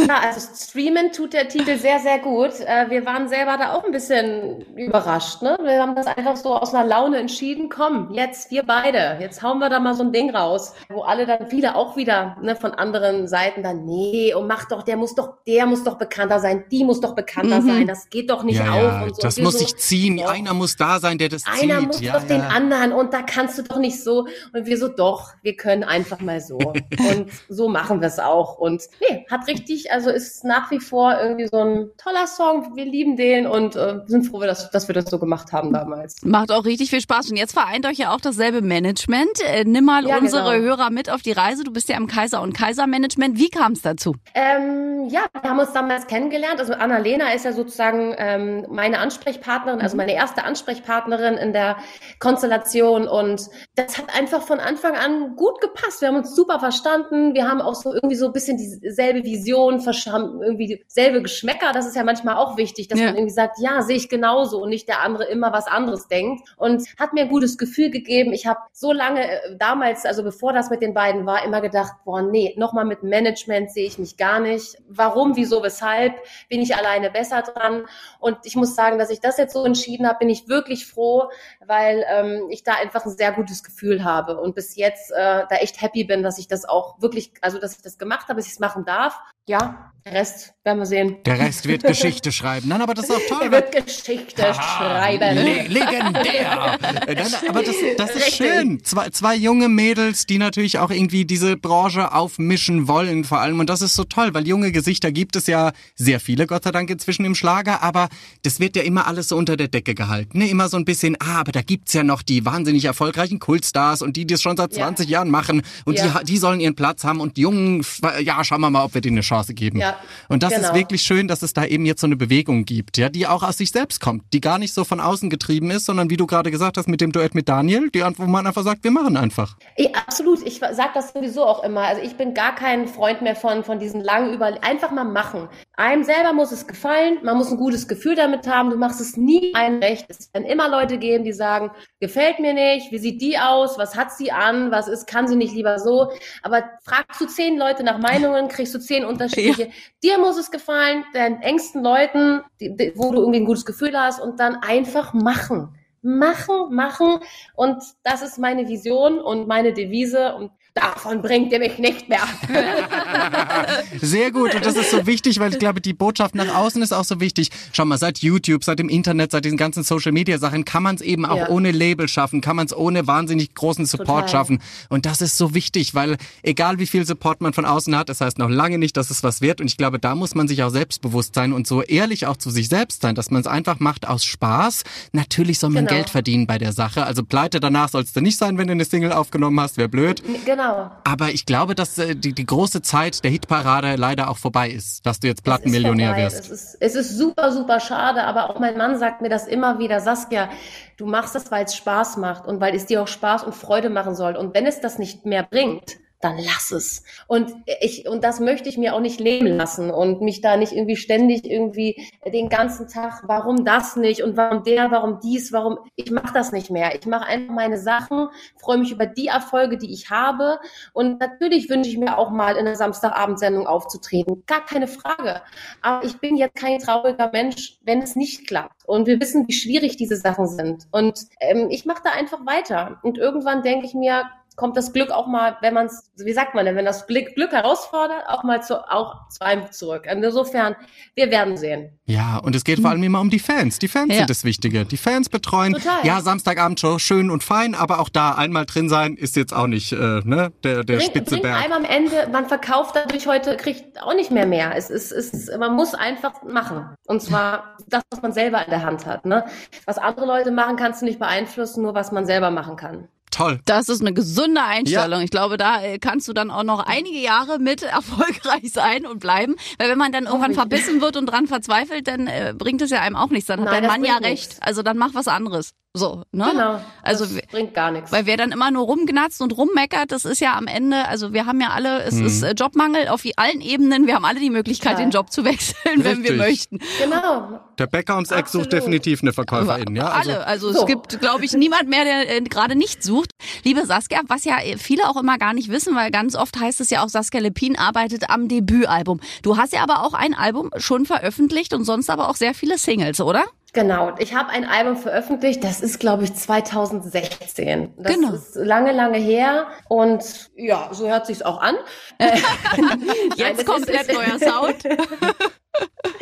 Na, 0.07 0.21
also 0.21 0.47
streamen 0.55 1.13
tut 1.13 1.33
der 1.33 1.49
Titel 1.49 1.79
sehr, 1.79 2.01
sehr 2.01 2.19
gut. 2.19 2.61
Äh, 2.61 2.91
wir 2.91 3.07
waren 3.07 3.29
selber 3.29 3.57
da 3.57 3.73
auch 3.73 3.85
ein 3.85 3.93
bisschen 3.93 4.61
überrascht. 4.77 5.41
Ne? 5.41 5.57
Wir 5.63 5.81
haben 5.81 5.95
das 5.95 6.07
einfach 6.07 6.37
so 6.37 6.55
aus 6.55 6.75
einer 6.75 6.87
Laune 6.87 7.19
entschieden 7.19 7.46
entschieden, 7.47 7.69
komm, 7.69 8.13
jetzt 8.13 8.51
wir 8.51 8.65
beide, 8.65 9.19
jetzt 9.21 9.43
hauen 9.43 9.59
wir 9.59 9.69
da 9.69 9.79
mal 9.79 9.95
so 9.95 10.03
ein 10.03 10.13
Ding 10.13 10.35
raus, 10.35 10.75
wo 10.89 11.03
alle 11.03 11.27
dann 11.27 11.47
viele 11.49 11.77
auch 11.77 11.97
wieder 11.97 12.37
ne, 12.43 12.57
von 12.57 12.73
anderen 12.73 13.29
Seiten 13.29 13.63
dann, 13.63 13.85
nee, 13.85 14.35
und 14.35 14.49
mach 14.49 14.67
doch, 14.67 14.83
der 14.83 14.97
muss 14.97 15.15
doch, 15.15 15.35
der 15.47 15.67
muss 15.67 15.85
doch 15.85 15.97
bekannter 15.97 16.41
sein, 16.41 16.65
die 16.71 16.85
muss 16.85 17.01
doch 17.01 17.15
bekannter 17.15 17.61
mhm. 17.61 17.67
sein, 17.67 17.87
das 17.87 18.11
geht 18.11 18.31
doch 18.31 18.43
nicht 18.43 18.59
ja, 18.59 18.73
auf 18.73 18.83
ja, 18.83 19.03
und 19.05 19.17
so. 19.17 19.23
Das 19.23 19.39
und 19.39 19.45
muss 19.45 19.53
so, 19.55 19.59
sich 19.61 19.77
ziehen, 19.77 20.17
doch, 20.17 20.31
einer 20.31 20.55
muss 20.55 20.77
da 20.77 20.99
sein, 20.99 21.19
der 21.19 21.29
das 21.29 21.47
einer 21.47 21.57
zieht. 21.57 21.71
Einer 21.71 21.81
muss 21.87 22.01
ja, 22.01 22.13
doch 22.15 22.27
den 22.27 22.41
anderen 22.41 22.93
und 22.93 23.13
da 23.13 23.23
kannst 23.23 23.59
du 23.59 23.63
doch 23.63 23.79
nicht 23.79 24.03
so. 24.03 24.27
Und 24.53 24.67
wir 24.67 24.79
so, 24.79 24.89
doch, 24.89 25.35
wir 25.43 25.57
können 25.57 25.85
einfach 25.85 26.21
mal 26.21 26.41
so. 26.41 26.57
und 26.59 27.31
so 27.49 27.69
machen 27.69 28.01
wir 28.01 28.09
es 28.09 28.19
auch. 28.19 28.59
Und 28.59 28.83
nee, 29.01 29.25
hat 29.31 29.47
richtig, 29.47 29.93
also 29.93 30.11
ist 30.11 30.45
nach 30.45 30.71
wie 30.71 30.81
vor 30.81 31.17
irgendwie 31.21 31.47
so 31.47 31.59
ein 31.59 31.91
toller 31.97 32.27
Song, 32.27 32.77
wir 32.77 32.85
lieben 32.85 33.17
den 33.17 33.47
und 33.47 33.77
äh, 33.77 34.01
sind 34.07 34.25
froh, 34.25 34.41
dass, 34.41 34.71
dass 34.71 34.89
wir 34.89 34.95
das 34.95 35.07
so 35.07 35.19
gemacht 35.19 35.53
haben 35.53 35.73
damals. 35.73 36.17
Macht 36.23 36.51
auch 36.51 36.65
richtig 36.65 36.91
viel 36.91 37.01
Spaß. 37.01 37.36
Und 37.37 37.41
jetzt 37.41 37.53
vereint 37.53 37.85
euch 37.85 37.99
ja 37.99 38.15
auch 38.15 38.21
dasselbe 38.23 38.63
Management. 38.63 39.43
Äh, 39.45 39.65
nimm 39.67 39.85
mal 39.85 40.07
ja, 40.07 40.17
unsere 40.17 40.55
genau. 40.55 40.69
Hörer 40.69 40.89
mit 40.89 41.11
auf 41.11 41.21
die 41.21 41.33
Reise. 41.33 41.65
Du 41.65 41.71
bist 41.71 41.87
ja 41.91 41.99
im 41.99 42.07
Kaiser 42.07 42.41
und 42.41 42.55
Kaiser 42.55 42.87
Management. 42.87 43.39
Wie 43.39 43.51
kam 43.51 43.73
es 43.73 43.83
dazu? 43.83 44.15
Ähm, 44.33 45.07
ja, 45.11 45.27
wir 45.39 45.51
haben 45.51 45.59
uns 45.59 45.75
damals 45.75 46.07
kennengelernt. 46.07 46.61
Also 46.61 46.73
Annalena 46.73 47.35
ist 47.35 47.45
ja 47.45 47.53
sozusagen 47.53 48.15
ähm, 48.17 48.67
meine 48.71 49.01
Ansprechpartnerin, 49.01 49.83
also 49.83 49.97
mhm. 49.97 49.99
meine 49.99 50.15
erste 50.15 50.45
Ansprechpartnerin 50.45 51.35
in 51.35 51.53
der 51.53 51.77
Konstellation. 52.21 53.07
Und 53.07 53.51
das 53.75 53.99
hat 53.99 54.17
einfach 54.19 54.41
von 54.41 54.59
Anfang 54.59 54.95
an 54.95 55.37
gut 55.37 55.61
gepasst. 55.61 56.01
Wir 56.01 56.09
haben 56.09 56.17
uns 56.17 56.35
super 56.35 56.59
verstanden. 56.59 57.35
Wir 57.35 57.47
haben 57.47 57.61
auch 57.61 57.75
so 57.75 57.93
irgendwie 57.93 58.17
so 58.17 58.29
ein 58.29 58.33
bisschen 58.33 58.57
dieselbe 58.57 59.25
Vision, 59.25 59.85
haben 59.85 60.41
irgendwie 60.43 60.83
dieselbe 60.89 61.21
Geschmäcker. 61.21 61.73
Das 61.75 61.87
ist 61.87 61.97
ja 61.97 62.03
manchmal 62.03 62.37
auch 62.37 62.57
wichtig, 62.57 62.89
dass 62.89 62.99
ja. 62.99 63.09
man 63.09 63.17
irgendwie 63.17 63.35
sagt, 63.35 63.59
ja, 63.61 63.83
sehe 63.83 63.97
ich 63.97 64.09
genauso 64.09 64.63
und 64.63 64.71
nicht 64.71 64.89
der 64.89 65.03
andere 65.03 65.25
immer 65.25 65.53
was 65.53 65.67
anderes 65.67 66.09
denkt. 66.09 66.49
Und 66.57 66.83
hat 66.99 67.13
mir 67.13 67.26
ein 67.27 67.31
gutes 67.31 67.59
Gefühl 67.59 67.91
gegeben. 67.91 68.33
Ich 68.33 68.47
habe 68.47 68.61
so 68.73 68.93
lange 68.93 69.31
äh, 69.31 69.57
damals, 69.59 70.05
also 70.05 70.23
bevor 70.23 70.53
das 70.53 70.71
mit 70.71 70.83
den 70.83 70.95
beiden 70.95 71.27
war, 71.27 71.45
immer 71.45 71.61
gedacht, 71.61 71.93
boah, 72.05 72.23
nee, 72.23 72.55
nochmal 72.57 72.85
mit 72.85 73.03
Management 73.03 73.71
sehe 73.71 73.87
ich 73.87 73.99
mich 73.99 74.17
gar 74.17 74.41
nicht. 74.41 74.77
Warum, 74.89 75.37
wieso, 75.37 75.63
weshalb? 75.63 76.15
Bin 76.49 76.61
ich 76.61 76.75
alleine 76.75 77.11
besser 77.11 77.43
dran? 77.43 77.87
Und 78.19 78.39
ich 78.45 78.57
muss 78.57 78.75
sagen, 78.75 78.99
dass 78.99 79.11
ich 79.11 79.21
das 79.21 79.37
jetzt 79.37 79.53
so 79.53 79.65
entschieden 79.65 80.07
habe, 80.07 80.19
bin 80.19 80.31
ich 80.31 80.49
wirklich 80.49 80.87
froh, 80.87 81.31
weil 81.67 82.05
ähm, 82.09 82.47
ich 82.51 82.63
da 82.63 82.75
einfach 82.75 83.05
ein 83.05 83.17
sehr 83.17 83.33
gutes 83.33 83.63
Gefühl 83.63 84.05
habe 84.05 84.41
und 84.41 84.55
bis 84.55 84.77
jetzt 84.77 85.11
äh, 85.13 85.45
da 85.49 85.57
echt 85.57 85.81
happy 85.83 86.05
bin, 86.05 86.23
dass 86.23 86.39
ich 86.39 86.49
das 86.49 86.65
auch 86.65 87.01
wirklich, 87.01 87.33
also 87.41 87.59
dass 87.59 87.77
ich 87.77 87.83
das 87.83 87.99
gemacht 87.99 88.29
habe, 88.29 88.37
dass 88.37 88.47
ich 88.47 88.53
es 88.53 88.61
machen 88.61 88.85
darf. 88.85 89.19
Ja, 89.49 89.93
der 90.05 90.15
Rest 90.15 90.55
werden 90.65 90.79
wir 90.79 90.87
sehen. 90.87 91.23
Der 91.25 91.39
Rest 91.39 91.69
wird 91.69 91.85
Geschichte 91.85 92.33
schreiben. 92.33 92.69
Nein, 92.69 92.83
aber 92.83 92.95
das 92.95 93.09
ist 93.09 93.15
auch 93.15 93.21
toll. 93.29 93.43
Er 93.43 93.53
wird 93.53 93.87
Geschichte 93.87 94.49
Aha, 94.49 94.63
schreiben. 94.63 95.37
Le 95.37 95.63
legendär. 95.69 96.79
Nein, 97.17 97.33
aber 97.49 97.63
das, 97.63 97.75
das 97.97 98.11
ist 98.11 98.27
Richtig. 98.27 98.35
schön. 98.37 98.85
Zwei, 98.85 99.11
zwei 99.11 99.35
junge 99.35 99.69
Mädels, 99.69 100.27
die 100.27 100.39
natürlich 100.39 100.79
auch 100.79 100.91
irgendwie 100.91 101.25
diese 101.25 101.57
Branche 101.57 102.13
aufmischen 102.13 102.89
wollen 102.89 103.25
vor 103.25 103.41
allem. 103.41 103.61
Und 103.61 103.71
das 103.71 103.83
ist 103.83 103.95
so 103.95 104.05
toll, 104.05 104.35
weil 104.35 104.47
junge 104.47 104.73
Gesichter 104.73 105.13
gibt 105.13 105.37
es 105.37 105.47
ja 105.47 105.73
sehr 105.95 106.21
viele, 106.21 106.47
Gott 106.47 106.65
sei 106.65 106.73
Dank, 106.73 106.91
inzwischen 106.91 107.25
im 107.25 107.35
Schlager. 107.35 107.83
Aber 107.83 108.09
das 108.43 108.61
wird 108.61 108.77
ja 108.77 108.83
immer 108.83 109.07
alles 109.07 109.29
so 109.29 109.37
unter 109.37 109.57
der 109.57 109.69
Decke 109.69 109.95
gehalten. 109.95 110.39
Ne? 110.39 110.49
Immer 110.49 110.69
so 110.69 110.77
ein 110.77 110.85
bisschen, 110.85 111.17
ah, 111.21 111.41
aber 111.41 111.53
da 111.53 111.63
gibt's 111.63 111.93
ja 111.93 112.03
noch 112.03 112.23
die 112.23 112.45
wahnsinnig 112.45 112.85
erfolgreichen 112.85 113.39
Kultstars 113.39 114.03
und 114.03 114.17
die, 114.17 114.27
die 114.27 114.35
es 114.35 114.43
schon 114.43 114.57
seit 114.57 114.75
20 114.75 115.09
ja. 115.09 115.19
Jahren 115.19 115.31
machen. 115.31 115.63
Und 115.85 115.99
ja. 115.99 116.21
die, 116.21 116.25
die 116.33 116.39
sollen 116.39 116.61
ihren 116.61 116.75
Platz 116.75 117.05
haben. 117.05 117.21
Und 117.21 117.37
die 117.37 117.43
Jungen, 117.43 117.85
ja, 118.21 118.43
schauen 118.45 118.61
wir 118.61 118.71
mal, 118.71 118.85
ob 118.85 118.95
wir 118.95 119.01
denen 119.01 119.17
eine 119.17 119.23
Chance 119.23 119.55
geben. 119.55 119.79
Ja. 119.79 119.97
Und 120.29 120.43
das 120.43 120.53
genau. 120.53 120.69
ist 120.69 120.75
wirklich 120.75 121.03
schön, 121.03 121.29
dass 121.29 121.43
es 121.43 121.53
da 121.53 121.65
eben 121.65 121.87
jetzt 121.87 122.01
so 122.01 122.07
eine 122.07 122.17
Bewegung 122.17 122.65
gibt, 122.65 122.99
ja, 122.99 123.09
die 123.09 123.27
auch 123.27 123.43
aus 123.43 123.59
sich 123.59 123.71
selbst 123.71 124.01
kommt, 124.01 124.25
die 124.33 124.41
gar 124.41 124.59
nicht 124.59 124.75
so 124.75 124.85
von 124.85 125.01
außen 125.01 125.31
getrieben 125.31 125.71
ist, 125.71 125.87
sondern 125.87 126.11
wie 126.11 126.17
du 126.17 126.27
gerade 126.27 126.51
gesagt 126.51 126.77
hast 126.77 126.89
mit 126.89 127.01
dem 127.01 127.06
Duett 127.13 127.35
mit 127.35 127.49
Daniel, 127.49 127.91
die, 127.91 128.03
wo 128.17 128.25
man 128.25 128.47
einfach 128.47 128.63
sagt, 128.63 128.85
wir 128.85 128.91
machen 128.91 129.17
einfach. 129.17 129.57
Ja, 129.77 129.91
absolut. 130.07 130.47
Ich 130.47 130.59
sage 130.59 130.91
das 130.95 131.13
sowieso 131.13 131.45
auch 131.45 131.65
immer. 131.65 131.83
Also 131.83 132.03
ich 132.03 132.17
bin 132.17 132.35
gar 132.35 132.55
kein 132.55 132.89
Freund 132.89 133.23
mehr 133.23 133.37
von, 133.37 133.65
von 133.65 133.79
diesen 133.79 134.01
langen 134.01 134.33
über 134.33 134.47
einfach 134.63 134.91
mal 134.91 135.05
machen. 135.05 135.49
Einem 135.77 136.05
selber 136.05 136.33
muss 136.33 136.53
es 136.53 136.67
gefallen, 136.67 137.19
man 137.23 137.37
muss 137.37 137.51
ein 137.51 137.57
gutes 137.57 137.89
Gefühl 137.89 138.15
damit 138.15 138.47
haben. 138.47 138.71
Du 138.71 138.77
machst 138.77 139.01
es 139.01 139.17
nie 139.17 139.55
ein 139.55 139.83
Recht. 139.83 140.07
Es 140.09 140.33
werden 140.33 140.47
immer 140.47 140.69
Leute 140.69 140.99
geben, 140.99 141.25
die 141.25 141.33
sagen, 141.33 141.71
gefällt 142.01 142.39
mir 142.39 142.55
nicht, 142.55 142.93
wie 142.93 142.99
sieht 142.99 143.21
die 143.21 143.39
aus, 143.39 143.79
was 143.79 143.97
hat 143.97 144.13
sie 144.13 144.33
an, 144.33 144.71
was 144.71 144.89
ist, 144.89 145.07
kann 145.07 145.29
sie 145.29 145.37
nicht 145.37 145.55
lieber 145.55 145.79
so. 145.79 146.13
Aber 146.43 146.65
fragst 146.85 147.21
du 147.21 147.27
zehn 147.27 147.59
Leute 147.59 147.85
nach 147.85 147.99
Meinungen, 147.99 148.49
kriegst 148.49 148.75
du 148.75 148.79
zehn 148.79 149.05
unterschiedliche. 149.05 149.65
Ja. 149.65 149.73
Dir 150.03 150.19
muss 150.19 150.37
es 150.37 150.51
gefallen, 150.51 151.05
deinen 151.13 151.43
engsten 151.43 151.83
Leuten, 151.83 152.43
die, 152.61 152.77
die, 152.77 152.93
wo 152.97 153.13
du 153.13 153.21
irgendwie 153.21 153.41
ein 153.41 153.47
gutes 153.47 153.65
Gefühl 153.65 153.99
hast 153.99 154.21
und 154.21 154.41
dann 154.41 154.57
einfach 154.57 155.13
machen. 155.13 155.75
Machen, 156.07 156.75
machen. 156.75 157.19
Und 157.55 157.83
das 158.05 158.23
ist 158.23 158.39
meine 158.39 158.69
Vision 158.69 159.19
und 159.19 159.49
meine 159.49 159.73
Devise. 159.73 160.35
Und 160.37 160.51
davon 160.77 161.23
bringt 161.23 161.53
ihr 161.53 161.59
mich 161.59 161.79
nicht 161.79 162.09
mehr. 162.09 162.21
Sehr 164.01 164.31
gut. 164.31 164.55
Und 164.55 164.65
das 164.65 164.77
ist 164.77 164.91
so 164.91 165.07
wichtig, 165.07 165.41
weil 165.41 165.53
ich 165.53 165.59
glaube, 165.59 165.81
die 165.81 165.95
Botschaft 165.95 166.35
nach 166.35 166.55
außen 166.55 166.83
ist 166.83 166.93
auch 166.93 167.05
so 167.05 167.19
wichtig. 167.19 167.49
Schau 167.73 167.87
mal, 167.87 167.97
seit 167.97 168.19
YouTube, 168.19 168.63
seit 168.63 168.79
dem 168.79 168.91
Internet, 168.91 169.31
seit 169.31 169.47
diesen 169.47 169.57
ganzen 169.57 169.83
Social 169.83 170.13
Media 170.13 170.39
Sachen 170.39 170.67
kann 170.67 170.83
man 170.83 170.97
es 170.97 171.01
eben 171.01 171.25
auch 171.25 171.37
ja. 171.37 171.49
ohne 171.49 171.71
Label 171.71 172.09
schaffen, 172.09 172.43
kann 172.43 172.57
man 172.57 172.67
es 172.67 172.77
ohne 172.77 173.07
wahnsinnig 173.07 173.55
großen 173.55 173.87
Support 173.87 174.27
Total. 174.27 174.29
schaffen. 174.29 174.63
Und 174.91 175.07
das 175.07 175.23
ist 175.23 175.39
so 175.39 175.55
wichtig, 175.55 175.95
weil 175.95 176.19
egal 176.43 176.79
wie 176.79 176.87
viel 176.87 177.07
Support 177.07 177.41
man 177.41 177.55
von 177.55 177.65
außen 177.65 177.97
hat, 177.97 178.11
das 178.11 178.21
heißt 178.21 178.39
noch 178.39 178.51
lange 178.51 178.77
nicht, 178.77 178.99
dass 178.99 179.11
es 179.11 179.23
was 179.23 179.41
wird. 179.41 179.63
Und 179.63 179.69
ich 179.69 179.79
glaube, 179.79 179.99
da 179.99 180.15
muss 180.15 180.35
man 180.35 180.47
sich 180.47 180.63
auch 180.63 180.71
selbstbewusst 180.71 181.35
sein 181.35 181.55
und 181.55 181.67
so 181.67 181.83
ehrlich 181.83 182.27
auch 182.27 182.37
zu 182.37 182.51
sich 182.51 182.69
selbst 182.69 183.01
sein, 183.01 183.15
dass 183.15 183.31
man 183.31 183.41
es 183.41 183.47
einfach 183.47 183.81
macht 183.81 184.07
aus 184.07 184.25
Spaß. 184.25 184.83
Natürlich 185.13 185.59
soll 185.59 185.71
man 185.71 185.87
genau. 185.87 185.96
Geld 185.97 186.11
verdienen 186.11 186.47
bei 186.47 186.59
der 186.59 186.73
Sache. 186.73 187.05
Also 187.05 187.25
pleite 187.25 187.61
danach 187.61 187.89
sollst 187.89 188.17
du 188.17 188.21
nicht 188.21 188.39
sein, 188.39 188.59
wenn 188.59 188.67
du 188.67 188.73
eine 188.73 188.85
Single 188.85 189.13
aufgenommen 189.13 189.59
hast, 189.61 189.77
wäre 189.77 189.89
blöd. 189.89 190.23
Genau. 190.45 190.91
Aber 191.05 191.31
ich 191.31 191.47
glaube, 191.47 191.75
dass 191.75 191.99
äh, 191.99 192.15
die, 192.15 192.33
die 192.33 192.47
große 192.47 192.83
Zeit 192.83 193.25
der 193.25 193.31
Hitparade 193.31 193.97
leider 193.97 194.31
auch 194.31 194.39
vorbei 194.39 194.71
ist, 194.71 195.05
dass 195.07 195.21
du 195.21 195.27
jetzt 195.27 195.45
Plattenmillionär 195.45 196.17
wirst. 196.17 196.41
Es 196.41 196.51
ist, 196.51 196.77
es 196.81 196.95
ist 196.95 197.19
super, 197.19 197.53
super 197.53 197.81
schade, 197.81 198.25
aber 198.25 198.51
auch 198.51 198.59
mein 198.59 198.77
Mann 198.77 198.99
sagt 198.99 199.23
mir 199.23 199.29
das 199.29 199.47
immer 199.47 199.79
wieder, 199.79 200.01
Saskia, 200.01 200.49
du 200.97 201.07
machst 201.07 201.35
das, 201.35 201.51
weil 201.51 201.65
es 201.65 201.75
Spaß 201.75 202.17
macht 202.19 202.47
und 202.47 202.61
weil 202.61 202.75
es 202.75 202.87
dir 202.87 203.03
auch 203.03 203.09
Spaß 203.09 203.45
und 203.45 203.55
Freude 203.55 203.91
machen 203.91 204.15
soll. 204.15 204.37
Und 204.37 204.55
wenn 204.55 204.67
es 204.67 204.81
das 204.81 204.99
nicht 204.99 205.27
mehr 205.27 205.43
bringt, 205.43 205.99
dann 206.21 206.39
lass 206.39 206.71
es. 206.71 207.05
Und 207.27 207.55
ich, 207.81 208.09
und 208.09 208.25
das 208.25 208.41
möchte 208.41 208.69
ich 208.69 208.79
mir 208.79 208.95
auch 208.95 209.01
nicht 209.01 209.21
leben 209.21 209.47
lassen 209.47 209.91
und 209.91 210.21
mich 210.23 210.41
da 210.41 210.57
nicht 210.57 210.73
irgendwie 210.73 210.97
ständig 210.97 211.45
irgendwie 211.45 212.11
den 212.25 212.49
ganzen 212.49 212.89
Tag, 212.89 213.23
warum 213.27 213.65
das 213.65 213.97
nicht 213.97 214.23
und 214.23 214.37
warum 214.37 214.65
der, 214.65 214.91
warum 214.91 215.21
dies, 215.21 215.53
warum, 215.53 215.79
ich 215.95 216.11
mache 216.11 216.33
das 216.33 216.53
nicht 216.53 216.71
mehr. 216.71 216.95
Ich 216.95 217.07
mache 217.07 217.27
einfach 217.27 217.55
meine 217.55 217.79
Sachen, 217.79 218.29
freue 218.57 218.79
mich 218.79 218.93
über 218.93 219.07
die 219.07 219.27
Erfolge, 219.27 219.77
die 219.77 219.93
ich 219.93 220.11
habe 220.11 220.59
und 220.93 221.21
natürlich 221.21 221.69
wünsche 221.69 221.91
ich 221.91 221.99
mir 221.99 222.19
auch 222.19 222.31
mal 222.31 222.53
in 222.57 222.67
einer 222.67 222.77
Samstagabendsendung 222.77 223.67
aufzutreten. 223.67 224.43
Gar 224.47 224.65
keine 224.65 224.89
Frage. 224.89 225.43
Aber 225.83 226.05
ich 226.05 226.19
bin 226.19 226.37
jetzt 226.37 226.57
kein 226.57 226.79
trauriger 226.79 227.31
Mensch, 227.33 227.79
wenn 227.83 228.03
es 228.03 228.17
nicht 228.17 228.47
klappt. 228.47 228.87
Und 228.87 229.07
wir 229.07 229.21
wissen, 229.21 229.47
wie 229.49 229.53
schwierig 229.53 229.97
diese 229.97 230.17
Sachen 230.17 230.47
sind. 230.47 230.87
Und 230.91 231.27
ähm, 231.41 231.69
ich 231.71 231.85
mache 231.87 232.03
da 232.05 232.11
einfach 232.11 232.45
weiter. 232.47 232.99
Und 233.03 233.19
irgendwann 233.19 233.63
denke 233.63 233.87
ich 233.87 233.95
mir, 233.95 234.25
kommt 234.57 234.77
das 234.77 234.93
Glück 234.93 235.11
auch 235.11 235.27
mal, 235.27 235.57
wenn 235.61 235.75
man 235.75 235.87
es, 235.87 236.11
wie 236.17 236.33
sagt 236.33 236.55
man 236.55 236.65
denn, 236.65 236.77
wenn 236.77 236.85
das 236.85 237.07
Glück, 237.07 237.35
Glück 237.35 237.53
herausfordert, 237.53 238.25
auch 238.29 238.43
mal 238.43 238.63
zu, 238.63 238.81
auch 238.91 239.29
zu 239.29 239.45
einem 239.45 239.71
zurück. 239.71 240.07
Insofern, 240.11 240.75
wir 241.15 241.31
werden 241.31 241.57
sehen. 241.57 241.91
Ja, 242.07 242.39
und 242.39 242.57
es 242.57 242.65
geht 242.65 242.81
vor 242.81 242.91
allem 242.91 243.03
immer 243.03 243.21
um 243.21 243.31
die 243.31 243.39
Fans. 243.39 243.79
Die 243.79 243.89
Fans 243.89 244.11
ja. 244.11 244.19
sind 244.19 244.31
das 244.31 244.45
Wichtige. 244.45 244.87
Die 244.87 244.97
Fans 244.97 245.29
betreuen. 245.29 245.75
Total. 245.75 246.05
Ja, 246.05 246.21
Samstagabendshow, 246.21 246.99
schön 246.99 247.31
und 247.31 247.45
fein, 247.45 247.75
aber 247.75 248.01
auch 248.01 248.09
da 248.09 248.33
einmal 248.33 248.65
drin 248.65 248.89
sein 248.89 249.17
ist 249.17 249.37
jetzt 249.37 249.55
auch 249.55 249.67
nicht 249.67 249.93
äh, 249.93 249.97
ne, 250.25 250.53
der, 250.65 250.85
der 250.85 250.97
bring, 250.97 251.07
spitze 251.07 251.37
Berg. 251.39 251.63
Einem 251.63 251.73
am 251.73 251.85
Ende, 251.85 252.29
man 252.33 252.47
verkauft 252.47 252.97
dadurch 252.97 253.27
heute, 253.27 253.57
kriegt 253.57 254.03
auch 254.03 254.15
nicht 254.15 254.31
mehr 254.31 254.47
mehr. 254.47 254.75
Es 254.75 254.89
ist, 254.89 255.13
es 255.13 255.35
ist, 255.35 255.59
man 255.59 255.75
muss 255.75 255.95
einfach 255.95 256.43
machen. 256.45 256.89
Und 257.07 257.21
zwar 257.21 257.77
das, 257.89 258.03
was 258.11 258.23
man 258.23 258.33
selber 258.33 258.65
in 258.65 258.71
der 258.71 258.83
Hand 258.83 259.05
hat. 259.05 259.27
Ne? 259.27 259.45
Was 259.85 259.99
andere 259.99 260.27
Leute 260.27 260.51
machen, 260.51 260.77
kannst 260.77 261.03
du 261.03 261.07
nicht 261.07 261.19
beeinflussen, 261.19 261.83
nur 261.83 261.95
was 261.95 262.11
man 262.11 262.25
selber 262.25 262.51
machen 262.51 262.77
kann. 262.77 263.09
Toll. 263.37 263.61
Das 263.67 263.91
ist 263.91 264.01
eine 264.01 264.15
gesunde 264.15 264.63
Einstellung. 264.63 265.19
Ja. 265.19 265.25
Ich 265.25 265.31
glaube, 265.31 265.59
da 265.59 265.83
äh, 265.83 265.99
kannst 265.99 266.27
du 266.27 266.33
dann 266.33 266.51
auch 266.51 266.63
noch 266.63 266.81
einige 266.87 267.19
Jahre 267.19 267.59
mit 267.59 267.83
erfolgreich 267.83 268.73
sein 268.73 269.05
und 269.05 269.19
bleiben. 269.21 269.57
Weil 269.79 269.91
wenn 269.91 269.99
man 269.99 270.11
dann 270.13 270.25
irgendwann 270.25 270.55
verbissen 270.55 271.03
wird 271.03 271.17
und 271.17 271.27
dran 271.27 271.47
verzweifelt, 271.47 272.09
dann 272.09 272.29
äh, 272.29 272.55
bringt 272.57 272.81
es 272.81 272.91
ja 272.91 273.01
einem 273.01 273.17
auch 273.17 273.31
nichts. 273.31 273.47
Dann 273.47 273.61
hat 273.61 273.67
Nein, 273.67 273.83
dein 273.83 273.91
Mann 273.91 274.05
ja 274.05 274.15
recht. 274.17 274.25
Nichts. 274.49 274.63
Also 274.63 274.83
dann 274.83 274.97
mach 274.97 275.15
was 275.15 275.29
anderes. 275.29 275.73
So, 275.97 276.25
ne? 276.31 276.49
Genau. 276.53 276.81
Also 277.03 277.25
das 277.25 277.35
bringt 277.51 277.73
gar 277.73 277.91
nichts. 277.91 278.13
Weil 278.13 278.27
wer 278.27 278.37
dann 278.37 278.53
immer 278.53 278.71
nur 278.71 278.85
rumgnatzt 278.85 279.41
und 279.41 279.57
rummeckert, 279.57 280.13
das 280.13 280.27
ist 280.27 280.41
ja 280.41 280.55
am 280.57 280.67
Ende, 280.67 281.09
also 281.09 281.33
wir 281.33 281.47
haben 281.47 281.59
ja 281.59 281.71
alle, 281.71 282.03
es 282.03 282.17
mhm. 282.17 282.27
ist 282.27 282.43
äh, 282.43 282.53
Jobmangel 282.53 283.09
auf 283.09 283.23
allen 283.37 283.63
Ebenen. 283.63 284.07
Wir 284.07 284.15
haben 284.15 284.27
alle 284.27 284.39
die 284.39 284.51
Möglichkeit, 284.51 284.99
ja. 284.99 285.05
den 285.05 285.11
Job 285.11 285.33
zu 285.33 285.45
wechseln, 285.47 286.03
Richtig. 286.03 286.05
wenn 286.05 286.23
wir 286.23 286.33
möchten. 286.35 286.81
Genau. 287.03 287.61
Der 287.79 287.87
Bäcker 287.87 288.15
ums 288.15 288.31
Eck 288.31 288.49
sucht 288.49 288.73
definitiv 288.73 289.23
eine 289.23 289.33
Verkäuferin, 289.33 289.97
ja? 289.97 290.09
Also 290.09 290.33
alle. 290.33 290.47
Also 290.47 290.73
so. 290.73 290.81
es 290.81 290.87
gibt, 290.87 291.19
glaube 291.19 291.47
ich, 291.47 291.55
niemand 291.55 291.89
mehr, 291.89 292.05
der 292.05 292.37
äh, 292.37 292.41
gerade 292.43 292.77
nicht 292.77 293.03
sucht. 293.03 293.31
Liebe 293.65 293.87
Saskia, 293.87 294.21
was 294.29 294.45
ja 294.45 294.59
viele 294.77 295.09
auch 295.09 295.17
immer 295.17 295.39
gar 295.39 295.55
nicht 295.55 295.71
wissen, 295.71 295.97
weil 295.97 296.11
ganz 296.11 296.37
oft 296.37 296.61
heißt 296.61 296.83
es 296.83 296.91
ja 296.91 297.03
auch, 297.03 297.09
Saskia 297.09 297.41
Lepin 297.41 297.79
arbeitet 297.79 298.29
am 298.29 298.49
Debütalbum. 298.49 299.21
Du 299.43 299.57
hast 299.57 299.73
ja 299.73 299.83
aber 299.83 300.05
auch 300.05 300.13
ein 300.13 300.35
Album 300.35 300.71
schon 300.77 301.07
veröffentlicht 301.07 301.73
und 301.73 301.85
sonst 301.85 302.11
aber 302.11 302.29
auch 302.29 302.37
sehr 302.37 302.53
viele 302.53 302.77
Singles, 302.77 303.21
oder? 303.21 303.45
Genau, 303.77 304.15
ich 304.19 304.35
habe 304.35 304.49
ein 304.49 304.65
Album 304.65 304.97
veröffentlicht, 304.97 305.63
das 305.63 305.83
ist, 305.83 306.01
glaube 306.01 306.25
ich, 306.25 306.33
2016. 306.33 307.93
Das 307.99 308.15
genau. 308.15 308.33
ist 308.33 308.55
lange, 308.57 308.91
lange 308.93 309.19
her 309.19 309.67
und 309.91 310.49
ja, 310.57 310.89
so 310.93 311.07
hört 311.07 311.27
sich's 311.27 311.43
auch 311.43 311.61
an. 311.61 311.77
Jetzt 313.37 313.67
komplett 313.67 314.11
neuer 314.11 314.39
Sound. 314.39 314.83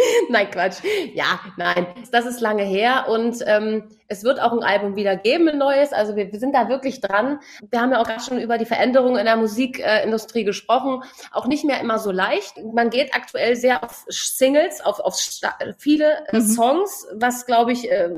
nein, 0.29 0.51
Quatsch. 0.51 0.79
Ja, 1.15 1.41
nein, 1.57 1.87
das 2.11 2.27
ist 2.27 2.41
lange 2.41 2.65
her 2.65 3.07
und 3.09 3.39
ähm, 3.47 3.85
es 4.07 4.23
wird 4.23 4.41
auch 4.41 4.53
ein 4.53 4.63
Album 4.63 4.97
wieder 4.97 5.17
geben, 5.17 5.49
ein 5.49 5.59
neues. 5.59 5.93
Also 5.93 6.15
wir, 6.15 6.31
wir 6.31 6.39
sind 6.39 6.55
da 6.55 6.69
wirklich 6.69 7.01
dran. 7.01 7.41
Wir 7.71 7.81
haben 7.81 7.93
ja 7.93 8.01
auch 8.01 8.07
gerade 8.07 8.23
schon 8.23 8.39
über 8.39 8.59
die 8.59 8.67
Veränderungen 8.67 9.17
in 9.17 9.25
der 9.25 9.37
Musikindustrie 9.37 10.43
äh, 10.43 10.45
gesprochen. 10.45 11.03
Auch 11.33 11.47
nicht 11.47 11.65
mehr 11.65 11.81
immer 11.81 11.99
so 11.99 12.11
leicht. 12.11 12.55
Man 12.75 12.91
geht 12.91 13.15
aktuell 13.15 13.57
sehr 13.57 13.83
auf 13.83 14.05
Singles, 14.09 14.81
auf, 14.83 15.01
auf 15.01 15.19
viele 15.79 16.27
äh, 16.29 16.37
mhm. 16.37 16.43
Songs, 16.43 17.07
was 17.15 17.47
glaube 17.47 17.73
ich 17.73 17.91
äh, 17.91 18.11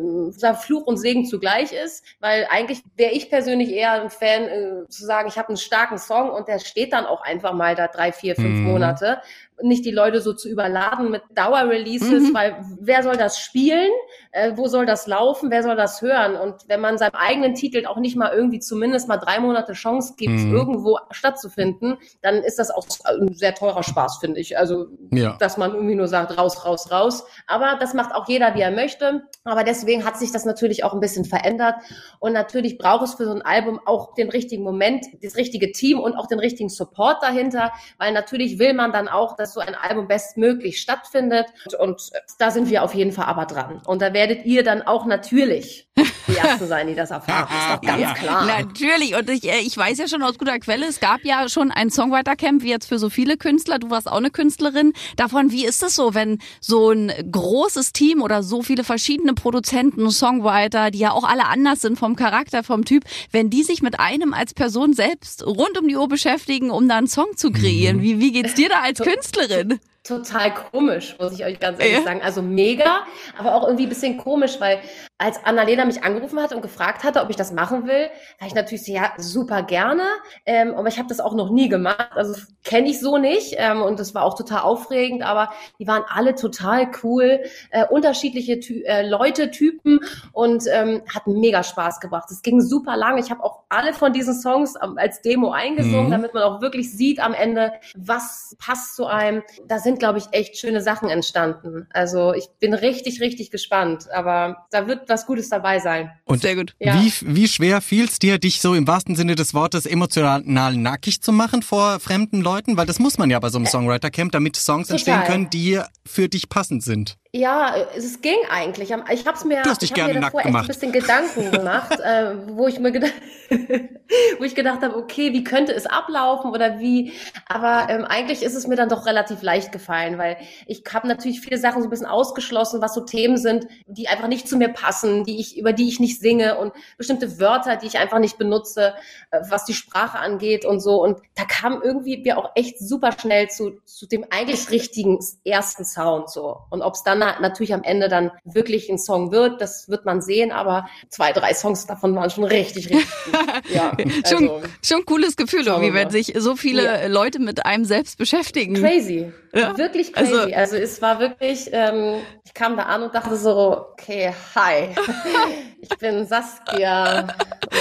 Fluch 0.54 0.86
und 0.86 0.96
Segen 0.96 1.24
zugleich 1.24 1.72
ist, 1.72 2.04
weil 2.20 2.46
eigentlich 2.50 2.82
wäre 2.96 3.12
ich 3.12 3.30
persönlich 3.30 3.70
eher 3.70 3.92
ein 3.92 4.10
Fan 4.10 4.42
äh, 4.42 4.88
zu 4.88 5.04
sagen, 5.04 5.28
ich 5.28 5.38
habe 5.38 5.48
einen 5.48 5.56
starken 5.56 5.98
Song 5.98 6.30
und 6.30 6.48
der 6.48 6.58
steht 6.58 6.92
dann 6.92 7.06
auch 7.06 7.22
einfach 7.22 7.52
mal 7.52 7.74
da 7.74 7.86
drei, 7.86 8.12
vier, 8.12 8.34
fünf 8.34 8.58
mhm. 8.58 8.64
Monate 8.64 9.20
nicht 9.62 9.84
die 9.84 9.90
Leute 9.90 10.20
so 10.20 10.32
zu 10.32 10.48
überladen 10.48 11.10
mit 11.10 11.22
Dauerreleases, 11.34 12.30
mhm. 12.30 12.34
weil 12.34 12.56
wer 12.78 13.02
soll 13.02 13.16
das 13.16 13.38
spielen? 13.38 13.90
Äh, 14.30 14.52
wo 14.56 14.68
soll 14.68 14.84
das 14.84 15.06
laufen? 15.06 15.50
Wer 15.50 15.62
soll 15.62 15.76
das 15.76 16.02
hören? 16.02 16.36
Und 16.36 16.68
wenn 16.68 16.80
man 16.80 16.98
seinem 16.98 17.14
eigenen 17.14 17.54
Titel 17.54 17.86
auch 17.86 17.96
nicht 17.96 18.16
mal 18.16 18.32
irgendwie 18.34 18.58
zumindest 18.58 19.08
mal 19.08 19.16
drei 19.16 19.40
Monate 19.40 19.72
Chance 19.72 20.14
gibt, 20.18 20.32
mhm. 20.32 20.54
irgendwo 20.54 20.98
stattzufinden, 21.10 21.96
dann 22.20 22.36
ist 22.36 22.58
das 22.58 22.70
auch 22.70 22.86
ein 23.04 23.34
sehr 23.34 23.54
teurer 23.54 23.82
Spaß, 23.82 24.18
finde 24.18 24.40
ich. 24.40 24.58
Also, 24.58 24.88
ja. 25.10 25.36
dass 25.38 25.56
man 25.56 25.72
irgendwie 25.72 25.94
nur 25.94 26.08
sagt, 26.08 26.36
raus, 26.36 26.66
raus, 26.66 26.90
raus. 26.90 27.24
Aber 27.46 27.76
das 27.80 27.94
macht 27.94 28.14
auch 28.14 28.28
jeder, 28.28 28.54
wie 28.54 28.60
er 28.60 28.70
möchte. 28.70 29.22
Aber 29.44 29.64
deswegen 29.64 30.04
hat 30.04 30.18
sich 30.18 30.32
das 30.32 30.44
natürlich 30.44 30.84
auch 30.84 30.92
ein 30.92 31.00
bisschen 31.00 31.24
verändert. 31.24 31.76
Und 32.18 32.32
natürlich 32.32 32.76
braucht 32.76 33.04
es 33.04 33.14
für 33.14 33.24
so 33.24 33.32
ein 33.32 33.42
Album 33.42 33.80
auch 33.86 34.14
den 34.14 34.28
richtigen 34.28 34.62
Moment, 34.62 35.06
das 35.22 35.36
richtige 35.36 35.72
Team 35.72 35.98
und 35.98 36.14
auch 36.14 36.26
den 36.26 36.40
richtigen 36.40 36.68
Support 36.68 37.22
dahinter, 37.22 37.72
weil 37.98 38.12
natürlich 38.12 38.58
will 38.58 38.74
man 38.74 38.92
dann 38.92 39.08
auch, 39.08 39.36
dass 39.46 39.54
so 39.54 39.60
ein 39.60 39.74
Album 39.74 40.08
bestmöglich 40.08 40.80
stattfindet. 40.80 41.46
Und, 41.66 41.74
und 41.74 42.10
da 42.38 42.50
sind 42.50 42.68
wir 42.68 42.82
auf 42.82 42.94
jeden 42.94 43.12
Fall 43.12 43.26
aber 43.26 43.46
dran. 43.46 43.80
Und 43.86 44.02
da 44.02 44.12
werdet 44.12 44.44
ihr 44.44 44.64
dann 44.64 44.82
auch 44.82 45.06
natürlich 45.06 45.88
die 45.96 46.36
Ersten 46.36 46.66
sein, 46.66 46.88
die 46.88 46.94
das 46.94 47.10
erfahren. 47.10 47.48
ist 47.48 47.76
doch 47.76 47.80
ganz 47.80 48.02
ja, 48.02 48.14
klar. 48.14 48.46
Natürlich. 48.46 49.16
Und 49.16 49.30
ich, 49.30 49.44
äh, 49.44 49.60
ich 49.60 49.76
weiß 49.76 49.98
ja 49.98 50.08
schon 50.08 50.22
aus 50.22 50.38
guter 50.38 50.58
Quelle, 50.58 50.86
es 50.86 51.00
gab 51.00 51.24
ja 51.24 51.48
schon 51.48 51.70
ein 51.70 51.90
Songwriter-Camp, 51.90 52.62
wie 52.62 52.70
jetzt 52.70 52.86
für 52.86 52.98
so 52.98 53.08
viele 53.08 53.36
Künstler. 53.36 53.78
Du 53.78 53.90
warst 53.90 54.08
auch 54.08 54.16
eine 54.16 54.30
Künstlerin. 54.30 54.92
Davon, 55.16 55.52
wie 55.52 55.64
ist 55.64 55.82
es 55.82 55.94
so, 55.94 56.14
wenn 56.14 56.38
so 56.60 56.90
ein 56.90 57.12
großes 57.30 57.92
Team 57.92 58.22
oder 58.22 58.42
so 58.42 58.62
viele 58.62 58.84
verschiedene 58.84 59.34
Produzenten, 59.34 60.10
Songwriter, 60.10 60.90
die 60.90 60.98
ja 60.98 61.12
auch 61.12 61.24
alle 61.24 61.46
anders 61.46 61.80
sind 61.80 61.98
vom 61.98 62.16
Charakter, 62.16 62.62
vom 62.62 62.84
Typ, 62.84 63.04
wenn 63.30 63.50
die 63.50 63.62
sich 63.62 63.82
mit 63.82 64.00
einem 64.00 64.34
als 64.34 64.54
Person 64.54 64.92
selbst 64.92 65.46
rund 65.46 65.78
um 65.78 65.88
die 65.88 65.96
Uhr 65.96 66.08
beschäftigen, 66.08 66.70
um 66.70 66.88
da 66.88 66.96
einen 66.96 67.06
Song 67.06 67.36
zu 67.36 67.50
kreieren? 67.52 68.02
Wie, 68.02 68.18
wie 68.20 68.32
geht's 68.32 68.54
dir 68.54 68.68
da 68.68 68.80
als 68.80 69.00
Künstlerin? 69.36 69.80
Total 70.06 70.54
komisch, 70.54 71.16
muss 71.18 71.32
ich 71.32 71.44
euch 71.44 71.58
ganz 71.58 71.80
ehrlich 71.80 71.98
ja. 71.98 72.02
sagen. 72.02 72.22
Also 72.22 72.42
mega, 72.42 73.00
aber 73.38 73.54
auch 73.54 73.64
irgendwie 73.64 73.84
ein 73.84 73.88
bisschen 73.88 74.18
komisch, 74.18 74.60
weil 74.60 74.80
als 75.18 75.42
Annalena 75.44 75.84
mich 75.86 76.04
angerufen 76.04 76.40
hat 76.40 76.52
und 76.52 76.60
gefragt 76.60 77.02
hatte, 77.02 77.22
ob 77.22 77.30
ich 77.30 77.36
das 77.36 77.50
machen 77.50 77.86
will, 77.86 78.10
war 78.38 78.48
ich 78.48 78.54
natürlich 78.54 78.84
so, 78.84 78.92
ja, 78.92 79.12
super 79.16 79.62
gerne. 79.62 80.02
Ähm, 80.44 80.74
aber 80.74 80.88
ich 80.88 80.98
habe 80.98 81.08
das 81.08 81.20
auch 81.20 81.34
noch 81.34 81.50
nie 81.50 81.68
gemacht. 81.68 82.10
Also 82.14 82.34
kenne 82.64 82.88
ich 82.88 83.00
so 83.00 83.16
nicht. 83.16 83.54
Ähm, 83.56 83.80
und 83.80 83.98
das 83.98 84.14
war 84.14 84.24
auch 84.24 84.34
total 84.34 84.60
aufregend, 84.60 85.22
aber 85.22 85.50
die 85.78 85.86
waren 85.86 86.02
alle 86.08 86.34
total 86.34 86.90
cool, 87.02 87.40
äh, 87.70 87.86
unterschiedliche 87.86 88.60
Ty 88.60 88.84
äh, 88.84 89.08
Leute, 89.08 89.50
Typen 89.50 90.00
und 90.32 90.64
ähm, 90.70 91.02
hat 91.12 91.26
mega 91.26 91.62
Spaß 91.62 92.00
gebracht. 92.00 92.30
Es 92.30 92.42
ging 92.42 92.60
super 92.60 92.96
lang. 92.96 93.16
Ich 93.16 93.30
habe 93.30 93.42
auch 93.42 93.62
alle 93.70 93.94
von 93.94 94.12
diesen 94.12 94.34
Songs 94.34 94.76
als 94.76 95.22
Demo 95.22 95.50
eingesungen, 95.50 96.06
mhm. 96.06 96.10
damit 96.10 96.34
man 96.34 96.42
auch 96.42 96.60
wirklich 96.60 96.92
sieht 96.92 97.20
am 97.20 97.32
Ende, 97.32 97.72
was 97.96 98.54
passt 98.58 98.96
zu 98.96 99.06
einem. 99.06 99.42
Da 99.66 99.78
sind, 99.78 99.95
glaube 99.98 100.18
ich, 100.18 100.24
echt 100.32 100.58
schöne 100.58 100.80
Sachen 100.80 101.08
entstanden. 101.08 101.86
Also 101.92 102.34
ich 102.34 102.48
bin 102.60 102.74
richtig, 102.74 103.20
richtig 103.20 103.50
gespannt. 103.50 104.06
Aber 104.12 104.66
da 104.70 104.86
wird 104.86 105.08
was 105.08 105.26
Gutes 105.26 105.48
dabei 105.48 105.78
sein. 105.78 106.10
Und 106.24 106.42
sehr 106.42 106.56
gut. 106.56 106.74
Ja. 106.78 107.00
Wie, 107.00 107.12
wie 107.22 107.48
schwer 107.48 107.80
fiel 107.80 108.04
es 108.04 108.18
dir, 108.18 108.38
dich 108.38 108.60
so 108.60 108.74
im 108.74 108.86
wahrsten 108.86 109.16
Sinne 109.16 109.34
des 109.34 109.54
Wortes 109.54 109.86
emotional 109.86 110.42
nackig 110.76 111.22
zu 111.22 111.32
machen 111.32 111.62
vor 111.62 112.00
fremden 112.00 112.40
Leuten? 112.40 112.76
Weil 112.76 112.86
das 112.86 112.98
muss 112.98 113.18
man 113.18 113.30
ja 113.30 113.38
bei 113.38 113.48
so 113.48 113.58
einem 113.58 113.66
Songwriter-Camp, 113.66 114.32
damit 114.32 114.56
Songs 114.56 114.88
Total. 114.88 114.96
entstehen 114.96 115.24
können, 115.24 115.50
die 115.50 115.80
für 116.04 116.28
dich 116.28 116.48
passend 116.48 116.82
sind. 116.82 117.16
Ja, 117.36 117.74
es 117.94 118.22
ging 118.22 118.38
eigentlich. 118.48 118.90
Ich 118.90 119.26
habe 119.26 119.36
es 119.36 119.44
mir, 119.44 119.62
ich 119.80 119.92
gerne 119.92 120.14
mir 120.14 120.20
davor 120.20 120.40
echt 120.40 120.54
ein 120.54 120.66
bisschen 120.66 120.92
Gedanken 120.92 121.50
gemacht, 121.50 122.00
äh, 122.00 122.34
wo 122.48 122.66
ich 122.66 122.80
mir 122.80 122.92
gedacht, 122.92 123.12
wo 124.38 124.44
ich 124.44 124.54
gedacht 124.54 124.80
habe, 124.80 124.96
okay, 124.96 125.34
wie 125.34 125.44
könnte 125.44 125.74
es 125.74 125.84
ablaufen 125.84 126.50
oder 126.50 126.78
wie? 126.78 127.12
Aber 127.46 127.92
ähm, 127.92 128.06
eigentlich 128.06 128.42
ist 128.42 128.54
es 128.54 128.66
mir 128.66 128.76
dann 128.76 128.88
doch 128.88 129.04
relativ 129.04 129.42
leicht 129.42 129.70
gefallen, 129.70 130.16
weil 130.16 130.38
ich 130.66 130.82
habe 130.90 131.08
natürlich 131.08 131.42
viele 131.42 131.58
Sachen 131.58 131.82
so 131.82 131.88
ein 131.88 131.90
bisschen 131.90 132.06
ausgeschlossen, 132.06 132.80
was 132.80 132.94
so 132.94 133.02
Themen 133.02 133.36
sind, 133.36 133.66
die 133.86 134.08
einfach 134.08 134.28
nicht 134.28 134.48
zu 134.48 134.56
mir 134.56 134.70
passen, 134.70 135.24
die 135.24 135.38
ich 135.38 135.58
über 135.58 135.74
die 135.74 135.88
ich 135.88 136.00
nicht 136.00 136.18
singe 136.18 136.56
und 136.56 136.72
bestimmte 136.96 137.38
Wörter, 137.38 137.76
die 137.76 137.86
ich 137.86 137.98
einfach 137.98 138.18
nicht 138.18 138.38
benutze, 138.38 138.94
äh, 139.30 139.40
was 139.50 139.66
die 139.66 139.74
Sprache 139.74 140.18
angeht 140.18 140.64
und 140.64 140.80
so. 140.80 141.02
Und 141.02 141.20
da 141.34 141.44
kam 141.44 141.82
irgendwie 141.82 142.24
wir 142.24 142.38
auch 142.38 142.52
echt 142.54 142.78
super 142.78 143.12
schnell 143.12 143.50
zu 143.50 143.72
zu 143.84 144.06
dem 144.06 144.24
eigentlich 144.30 144.70
richtigen 144.70 145.18
ersten 145.44 145.84
Sound 145.84 146.30
so. 146.30 146.60
Und 146.70 146.80
ob 146.80 146.94
es 146.94 147.02
dann 147.02 147.25
natürlich 147.40 147.74
am 147.74 147.82
Ende 147.82 148.08
dann 148.08 148.30
wirklich 148.44 148.88
ein 148.88 148.98
Song 148.98 149.32
wird, 149.32 149.60
das 149.60 149.88
wird 149.88 150.04
man 150.04 150.22
sehen, 150.22 150.52
aber 150.52 150.88
zwei, 151.08 151.32
drei 151.32 151.54
Songs 151.54 151.86
davon 151.86 152.14
waren 152.14 152.30
schon 152.30 152.44
richtig, 152.44 152.90
richtig 152.90 153.08
gut. 153.24 153.34
Ja, 153.74 153.92
also, 154.24 154.36
schon, 154.36 154.50
schon 154.82 155.04
cooles 155.06 155.36
Gefühl, 155.36 155.66
irgendwie, 155.66 155.94
wenn 155.94 156.10
sich 156.10 156.32
so 156.36 156.56
viele 156.56 156.84
ja. 156.84 157.06
Leute 157.06 157.38
mit 157.38 157.64
einem 157.66 157.84
selbst 157.84 158.18
beschäftigen. 158.18 158.74
Crazy. 158.74 159.32
Ja. 159.56 159.76
Wirklich 159.78 160.12
crazy. 160.12 160.34
Also, 160.34 160.54
also 160.54 160.76
es 160.76 161.00
war 161.00 161.18
wirklich, 161.18 161.70
ähm, 161.72 162.20
ich 162.44 162.52
kam 162.52 162.76
da 162.76 162.84
an 162.84 163.02
und 163.02 163.14
dachte 163.14 163.36
so, 163.36 163.86
okay, 163.92 164.34
hi. 164.54 164.94
ich 165.80 165.88
bin 165.98 166.26
Saskia. 166.26 167.26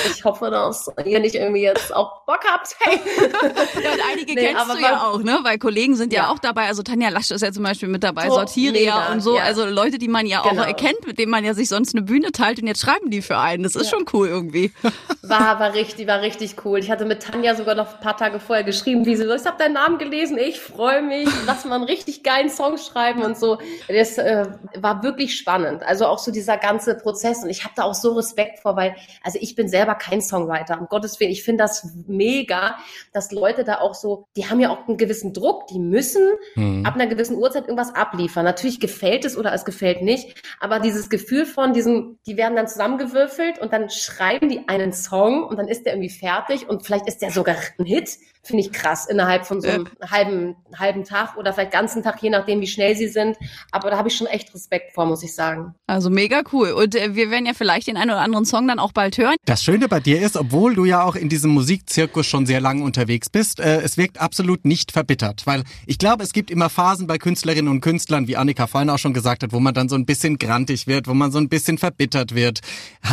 Ich 0.09 0.23
hoffe, 0.23 0.49
dass 0.49 0.89
ihr 1.03 1.19
nicht 1.19 1.35
irgendwie 1.35 1.63
jetzt 1.63 1.93
auch 1.93 2.25
Bock 2.25 2.39
habt. 2.47 2.75
Hey. 2.79 2.99
ja, 3.83 3.91
und 3.91 3.99
einige 4.11 4.33
nee, 4.33 4.53
kennst 4.53 4.73
du 4.73 4.79
ja 4.79 5.03
auch, 5.03 5.21
ne? 5.21 5.39
Weil 5.43 5.57
Kollegen 5.57 5.95
sind 5.95 6.13
ja, 6.13 6.23
ja, 6.23 6.29
auch 6.29 6.39
dabei. 6.39 6.67
Also 6.67 6.81
Tanja 6.81 7.09
Lasch 7.09 7.31
ist 7.31 7.41
ja 7.41 7.51
zum 7.51 7.63
Beispiel 7.63 7.89
mit 7.89 8.03
dabei, 8.03 8.29
so, 8.29 8.35
Sortiria 8.35 9.11
und 9.11 9.19
so. 9.21 9.35
Ja. 9.35 9.43
Also 9.43 9.65
Leute, 9.65 9.97
die 9.97 10.07
man 10.07 10.25
ja 10.25 10.41
genau. 10.41 10.61
auch 10.61 10.67
erkennt, 10.67 11.05
mit 11.05 11.19
denen 11.19 11.31
man 11.31 11.43
ja 11.43 11.53
sich 11.53 11.67
sonst 11.67 11.93
eine 11.93 12.03
Bühne 12.03 12.31
teilt 12.31 12.61
und 12.61 12.67
jetzt 12.67 12.81
schreiben 12.81 13.11
die 13.11 13.21
für 13.21 13.38
einen. 13.38 13.63
Das 13.63 13.75
ist 13.75 13.89
schon 13.89 14.05
cool 14.13 14.29
irgendwie. 14.29 14.71
War, 15.21 15.59
war 15.59 15.73
richtig, 15.73 16.07
war 16.07 16.21
richtig 16.21 16.55
cool. 16.63 16.77
Ich 16.77 16.91
hatte 16.91 17.03
mit 17.03 17.23
Tanja 17.23 17.55
sogar 17.55 17.73
noch 17.73 17.95
ein 17.95 17.99
paar 17.99 18.15
Tage 18.15 18.39
vorher 18.39 18.63
geschrieben, 18.63 19.07
wie 19.07 19.15
sie 19.15 19.25
so, 19.25 19.33
ich 19.33 19.45
habe 19.45 19.57
deinen 19.57 19.73
Namen 19.73 19.97
gelesen, 19.97 20.38
ich 20.38 20.59
freue 20.59 21.01
mich, 21.01 21.27
lass 21.47 21.64
mal 21.65 21.75
einen 21.75 21.84
richtig 21.86 22.23
geilen 22.23 22.49
Song 22.49 22.78
schreiben 22.78 23.23
und 23.23 23.38
so. 23.38 23.58
Das 23.88 24.17
äh, 24.17 24.45
war 24.75 25.04
wirklich 25.04 25.38
spannend. 25.38 25.84
Also 25.84 26.06
auch 26.06 26.19
so 26.19 26.32
dieser 26.32 26.58
ganze 26.58 26.95
Prozess 26.95 27.43
und 27.43 27.49
ich 27.49 27.63
habe 27.63 27.73
da 27.75 27.84
auch 27.84 27.93
so 27.93 28.13
Respekt 28.13 28.60
vor, 28.60 28.75
weil, 28.75 28.95
also 29.23 29.39
ich 29.41 29.56
bin 29.56 29.67
selber 29.67 29.95
kein 29.95 30.21
Songwriter, 30.21 30.80
um 30.80 30.88
Gottes 30.88 31.19
Willen. 31.19 31.32
Ich 31.32 31.43
finde 31.43 31.63
das 31.63 31.88
mega, 32.08 32.78
dass 33.13 33.32
Leute 33.32 33.63
da 33.63 33.80
auch 33.80 33.93
so, 33.93 34.28
die 34.36 34.49
haben 34.49 34.60
ja 34.60 34.69
auch 34.69 34.88
einen 34.88 34.97
gewissen 34.97 35.34
Druck, 35.34 35.67
die 35.67 35.80
müssen 35.80 36.28
mhm. 36.56 36.86
ab 36.86 36.95
einer 36.95 37.08
gewissen 37.08 37.38
Uhrzeit 37.38 37.63
irgendwas 37.63 37.93
abliefern. 37.93 38.45
Natürlich 38.45 38.80
gefällt 38.80 39.25
es 39.25 39.38
oder 39.38 39.54
es 39.54 39.65
gefällt 39.65 40.01
nicht, 40.01 40.36
aber 40.60 40.80
dieses 40.80 41.10
Gefühl 41.10 41.45
von 41.45 41.73
diesem, 41.73 42.17
die 42.25 42.38
werden 42.38 42.56
dann 42.56 42.67
zusammengewürfelt 42.67 43.60
und 43.60 43.73
dann 43.73 43.89
schreiben 43.89 44.49
die 44.49 44.67
einen 44.67 44.93
Song 44.93 45.43
und 45.43 45.58
dann 45.58 45.67
ist 45.67 45.86
der 45.86 45.93
irgendwie 45.93 46.10
fertig 46.10 46.69
und 46.69 46.86
vielleicht 46.86 47.08
ist 47.08 47.21
der 47.21 47.32
sogar 47.32 47.56
ein 47.78 47.86
Hit 47.86 48.17
finde 48.45 48.63
ich 48.63 48.71
krass, 48.71 49.08
innerhalb 49.08 49.45
von 49.45 49.62
so 49.62 49.67
einem 49.67 49.88
ja. 50.01 50.12
halben, 50.12 50.55
halben 50.77 51.03
Tag 51.03 51.36
oder 51.38 51.53
vielleicht 51.53 51.71
ganzen 51.71 52.03
Tag, 52.03 52.21
je 52.21 52.29
nachdem, 52.29 52.62
wie 52.62 52.67
schnell 52.67 52.95
sie 52.95 53.08
sind. 53.08 53.38
Aber 53.71 53.89
da 53.89 53.97
habe 53.97 54.08
ich 54.08 54.15
schon 54.15 54.27
echt 54.27 54.53
Respekt 54.53 54.93
vor, 54.93 55.05
muss 55.05 55.23
ich 55.23 55.34
sagen. 55.34 55.73
Also 55.88 56.10
mega 56.10 56.43
cool. 56.53 56.71
Und 56.71 56.95
äh, 56.95 57.15
wir 57.15 57.31
werden 57.31 57.45
ja 57.45 57.53
vielleicht 57.53 57.88
den 57.88 57.97
einen 57.97 58.12
oder 58.12 58.21
anderen 58.21 58.45
Song 58.45 58.67
dann 58.67 58.79
auch 58.79 58.91
bald 58.91 59.17
hören. 59.17 59.36
Das 59.45 59.63
Schöne 59.63 59.88
bei 59.88 59.99
dir 59.99 60.21
ist, 60.21 60.38
obwohl 60.38 60.75
du 60.75 60.86
ja 60.86 61.03
auch 61.03 61.15
in 61.15 61.29
diesem 61.29 61.51
Musikzirkus 61.51 62.27
schon 62.27 62.45
sehr 62.45 62.62
lange 62.62 62.84
unterwegs 62.84 63.29
bist, 63.29 63.60
äh, 63.60 63.81
es 63.81 63.97
wirkt 63.97 64.21
absolut 64.21 64.65
nicht 64.65 64.91
verbittert. 64.91 65.45
Weil 65.45 65.63
ich 65.86 65.97
glaube, 65.97 66.23
es 66.23 66.34
gibt 66.34 66.51
immer 66.51 66.69
Phasen 66.69 67.08
bei 67.08 67.17
Künstlerinnen 67.17 67.71
und 67.71 67.81
Künstlern, 67.81 68.27
wie 68.27 68.38
Annika 68.38 68.67
vorhin 68.67 68.89
auch 68.89 68.99
schon 68.99 69.13
gesagt 69.13 69.43
hat, 69.43 69.53
wo 69.53 69.60
man 69.60 69.73
dann 69.73 69.89
so 69.89 69.95
ein 69.95 70.05
bisschen 70.05 70.38
grantig 70.38 70.88
wird, 70.88 71.08
wo 71.08 71.13
man 71.13 71.31
so 71.31 71.39
ein 71.39 71.49
bisschen 71.49 71.77
verbittert 71.77 72.36
wird. 72.36 72.62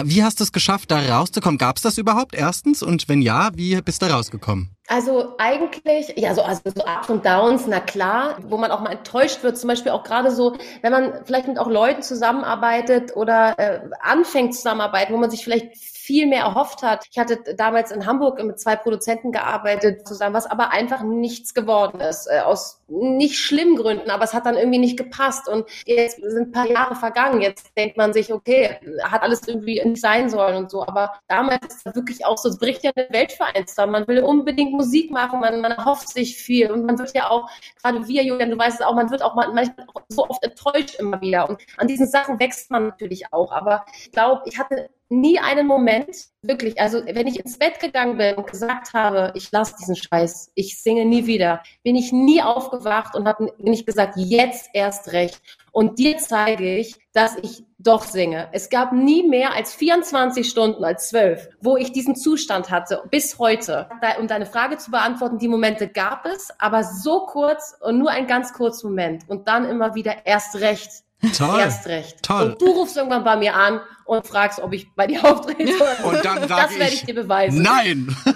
Wie 0.05 0.23
hast 0.23 0.41
du 0.41 0.45
es 0.45 0.53
geschafft, 0.53 0.91
da 0.91 1.01
rauszukommen? 1.01 1.59
Gab 1.59 1.77
es 1.77 1.83
das 1.83 1.99
überhaupt 1.99 2.35
erstens? 2.35 2.83
Und 2.83 3.09
wenn 3.09 3.23
ja, 3.23 3.51
wie 3.55 3.81
bist 3.81 4.03
du 4.03 4.07
rausgekommen? 4.07 4.71
Also 4.89 5.35
eigentlich, 5.39 6.15
ja, 6.17 6.35
so, 6.35 6.43
also 6.43 6.61
so 6.65 6.83
Ups 6.85 7.09
und 7.09 7.25
Downs, 7.25 7.67
na 7.69 7.79
klar, 7.79 8.37
wo 8.43 8.57
man 8.57 8.73
auch 8.73 8.81
mal 8.81 8.91
enttäuscht 8.91 9.43
wird, 9.43 9.57
zum 9.57 9.69
Beispiel 9.69 9.93
auch 9.93 10.03
gerade 10.03 10.33
so, 10.33 10.57
wenn 10.83 10.93
man 10.93 11.25
vielleicht 11.25 11.47
mit 11.47 11.59
auch 11.59 11.69
Leuten 11.69 12.03
zusammenarbeitet 12.03 13.15
oder 13.17 13.59
äh, 13.59 13.81
anfängt 14.01 14.55
zusammenarbeiten, 14.55 15.15
wo 15.15 15.19
man 15.19 15.31
sich 15.31 15.45
vielleicht 15.45 15.77
viel 16.03 16.27
mehr 16.27 16.43
erhofft 16.43 16.83
hat. 16.83 17.07
Ich 17.11 17.19
hatte 17.19 17.55
damals 17.55 17.93
in 17.93 18.07
Hamburg 18.07 18.43
mit 18.43 18.59
zwei 18.59 18.75
Produzenten 18.75 19.31
gearbeitet 19.31 20.07
zusammen, 20.07 20.35
was 20.35 20.47
aber 20.47 20.73
einfach 20.73 21.03
nichts 21.03 21.55
geworden 21.55 22.01
ist. 22.01 22.27
Äh, 22.27 22.41
aus 22.41 22.83
nicht 22.89 23.39
schlimmen 23.39 23.77
Gründen, 23.77 24.11
aber 24.11 24.25
es 24.25 24.35
hat 24.35 24.45
dann 24.45 24.57
irgendwie 24.57 24.81
nicht 24.81 24.99
gepasst. 24.99 25.49
Und 25.49 25.65
jetzt 25.87 26.17
sind 26.21 26.49
ein 26.49 26.53
paar 26.53 26.67
Jahre 26.67 26.97
vergangen. 26.97 27.41
Jetzt 27.41 27.71
denkt 27.77 27.97
man 27.97 28.13
sich, 28.13 28.33
okay, 28.33 28.81
hat 29.05 29.23
alles 29.23 29.47
irgendwie 29.47 29.81
nicht 29.85 30.01
sein 30.01 30.29
sollen 30.29 30.57
und 30.57 30.71
so. 30.73 30.83
Aber 30.83 31.13
damals 31.29 31.67
ist 31.67 31.87
es 31.87 31.95
wirklich 31.95 32.27
auch 32.27 32.37
so, 32.37 32.49
es 32.49 32.59
bricht 32.59 32.83
ja 32.83 32.91
eine 32.97 33.09
Welt 33.11 33.31
für 33.31 33.45
eins 33.45 33.77
da. 33.77 33.87
Man 33.87 34.07
will 34.09 34.25
unbedingt 34.25 34.73
Musik 34.73 35.13
machen, 35.13 35.39
man, 35.39 35.61
man 35.61 35.85
hofft 35.85 36.09
sich 36.09 36.37
viel. 36.37 36.73
Und 36.73 36.85
man 36.85 36.99
wird 36.99 37.15
ja 37.15 37.31
auch, 37.31 37.49
gerade 37.81 38.09
wir, 38.09 38.25
Julian, 38.25 38.51
du 38.51 38.59
weißt 38.59 38.81
es 38.81 38.87
auch, 38.87 38.95
man 38.95 39.11
wird 39.11 39.23
auch 39.23 39.37
manchmal 39.37 39.87
so 40.09 40.29
oft 40.29 40.43
enttäuscht 40.43 40.97
immer 40.97 41.21
wieder. 41.21 41.49
Und 41.49 41.61
an 41.77 41.87
diesen 41.87 42.09
Sachen 42.09 42.41
wächst 42.41 42.73
man 42.73 42.89
natürlich 42.89 43.33
auch. 43.33 43.53
Aber 43.53 43.87
ich 43.97 44.11
glaube, 44.11 44.43
ich 44.47 44.59
hatte 44.59 44.91
nie 45.13 45.39
einen 45.39 45.67
Moment, 45.67 46.17
wirklich, 46.41 46.81
also 46.81 47.05
wenn 47.05 47.27
ich 47.27 47.39
ins 47.39 47.59
Bett 47.59 47.79
gegangen 47.79 48.17
bin 48.17 48.35
und 48.35 48.51
gesagt 48.51 48.95
habe, 48.95 49.33
ich 49.37 49.53
lasse 49.53 49.75
diesen 49.79 49.95
Scheiß, 49.95 50.51
ich 50.55 50.83
singe 50.83 51.05
nie 51.05 51.27
wieder, 51.27 51.63
bin 51.85 51.95
ich 51.95 52.13
nie 52.13 52.43
aufgewacht 52.43 53.15
und 53.15 53.29
habe 53.29 53.53
nicht 53.59 53.87
gesagt, 53.87 54.15
jetzt 54.17 54.71
erst 54.73 55.13
recht. 55.13 55.41
Und 55.71 55.99
dir 55.99 56.19
zeige 56.19 56.77
ich, 56.77 56.97
dass 57.13 57.37
ich 57.37 57.65
doch 57.79 58.05
singe. 58.05 58.49
Es 58.53 58.71
gab 58.71 58.93
nie 58.93 59.23
mehr 59.23 59.55
als 59.55 59.75
24 59.75 60.49
Stunden, 60.49 60.85
als 60.85 61.09
zwölf, 61.09 61.49
wo 61.61 61.77
ich 61.77 61.93
diesen 61.93 62.17
Zustand 62.17 62.71
hatte, 62.71 63.03
bis 63.11 63.39
heute. 63.39 63.89
Um 64.19 64.29
deine 64.29 64.47
Frage 64.47 64.79
zu 64.79 64.91
beantworten, 64.91 65.39
die 65.39 65.49
Momente 65.49 65.89
gab 65.89 66.27
es, 66.27 66.49
aber 66.59 66.85
so 66.85 67.27
kurz 67.27 67.77
und 67.81 67.99
nur 67.99 68.11
ein 68.11 68.27
ganz 68.27 68.53
kurzer 68.53 68.89
Moment. 68.89 69.29
Und 69.29 69.49
dann 69.49 69.69
immer 69.69 69.95
wieder 69.95 70.27
erst 70.27 70.57
recht 70.61 71.05
Toll. 71.37 71.61
Erst 71.61 71.87
recht. 71.87 72.23
Toll. 72.23 72.51
Und 72.51 72.61
du 72.61 72.67
rufst 72.71 72.97
irgendwann 72.97 73.23
bei 73.23 73.37
mir 73.37 73.55
an 73.55 73.81
und 74.05 74.27
fragst, 74.27 74.59
ob 74.61 74.73
ich 74.73 74.93
bei 74.95 75.07
dir 75.07 75.25
auftrete. 75.25 75.73
Und 76.05 76.25
dann 76.25 76.49
sag 76.49 76.69
das 76.69 76.79
werde 76.79 76.93
ich 76.93 77.05
dir 77.05 77.15
beweisen. 77.15 77.63
Nein. 77.63 78.17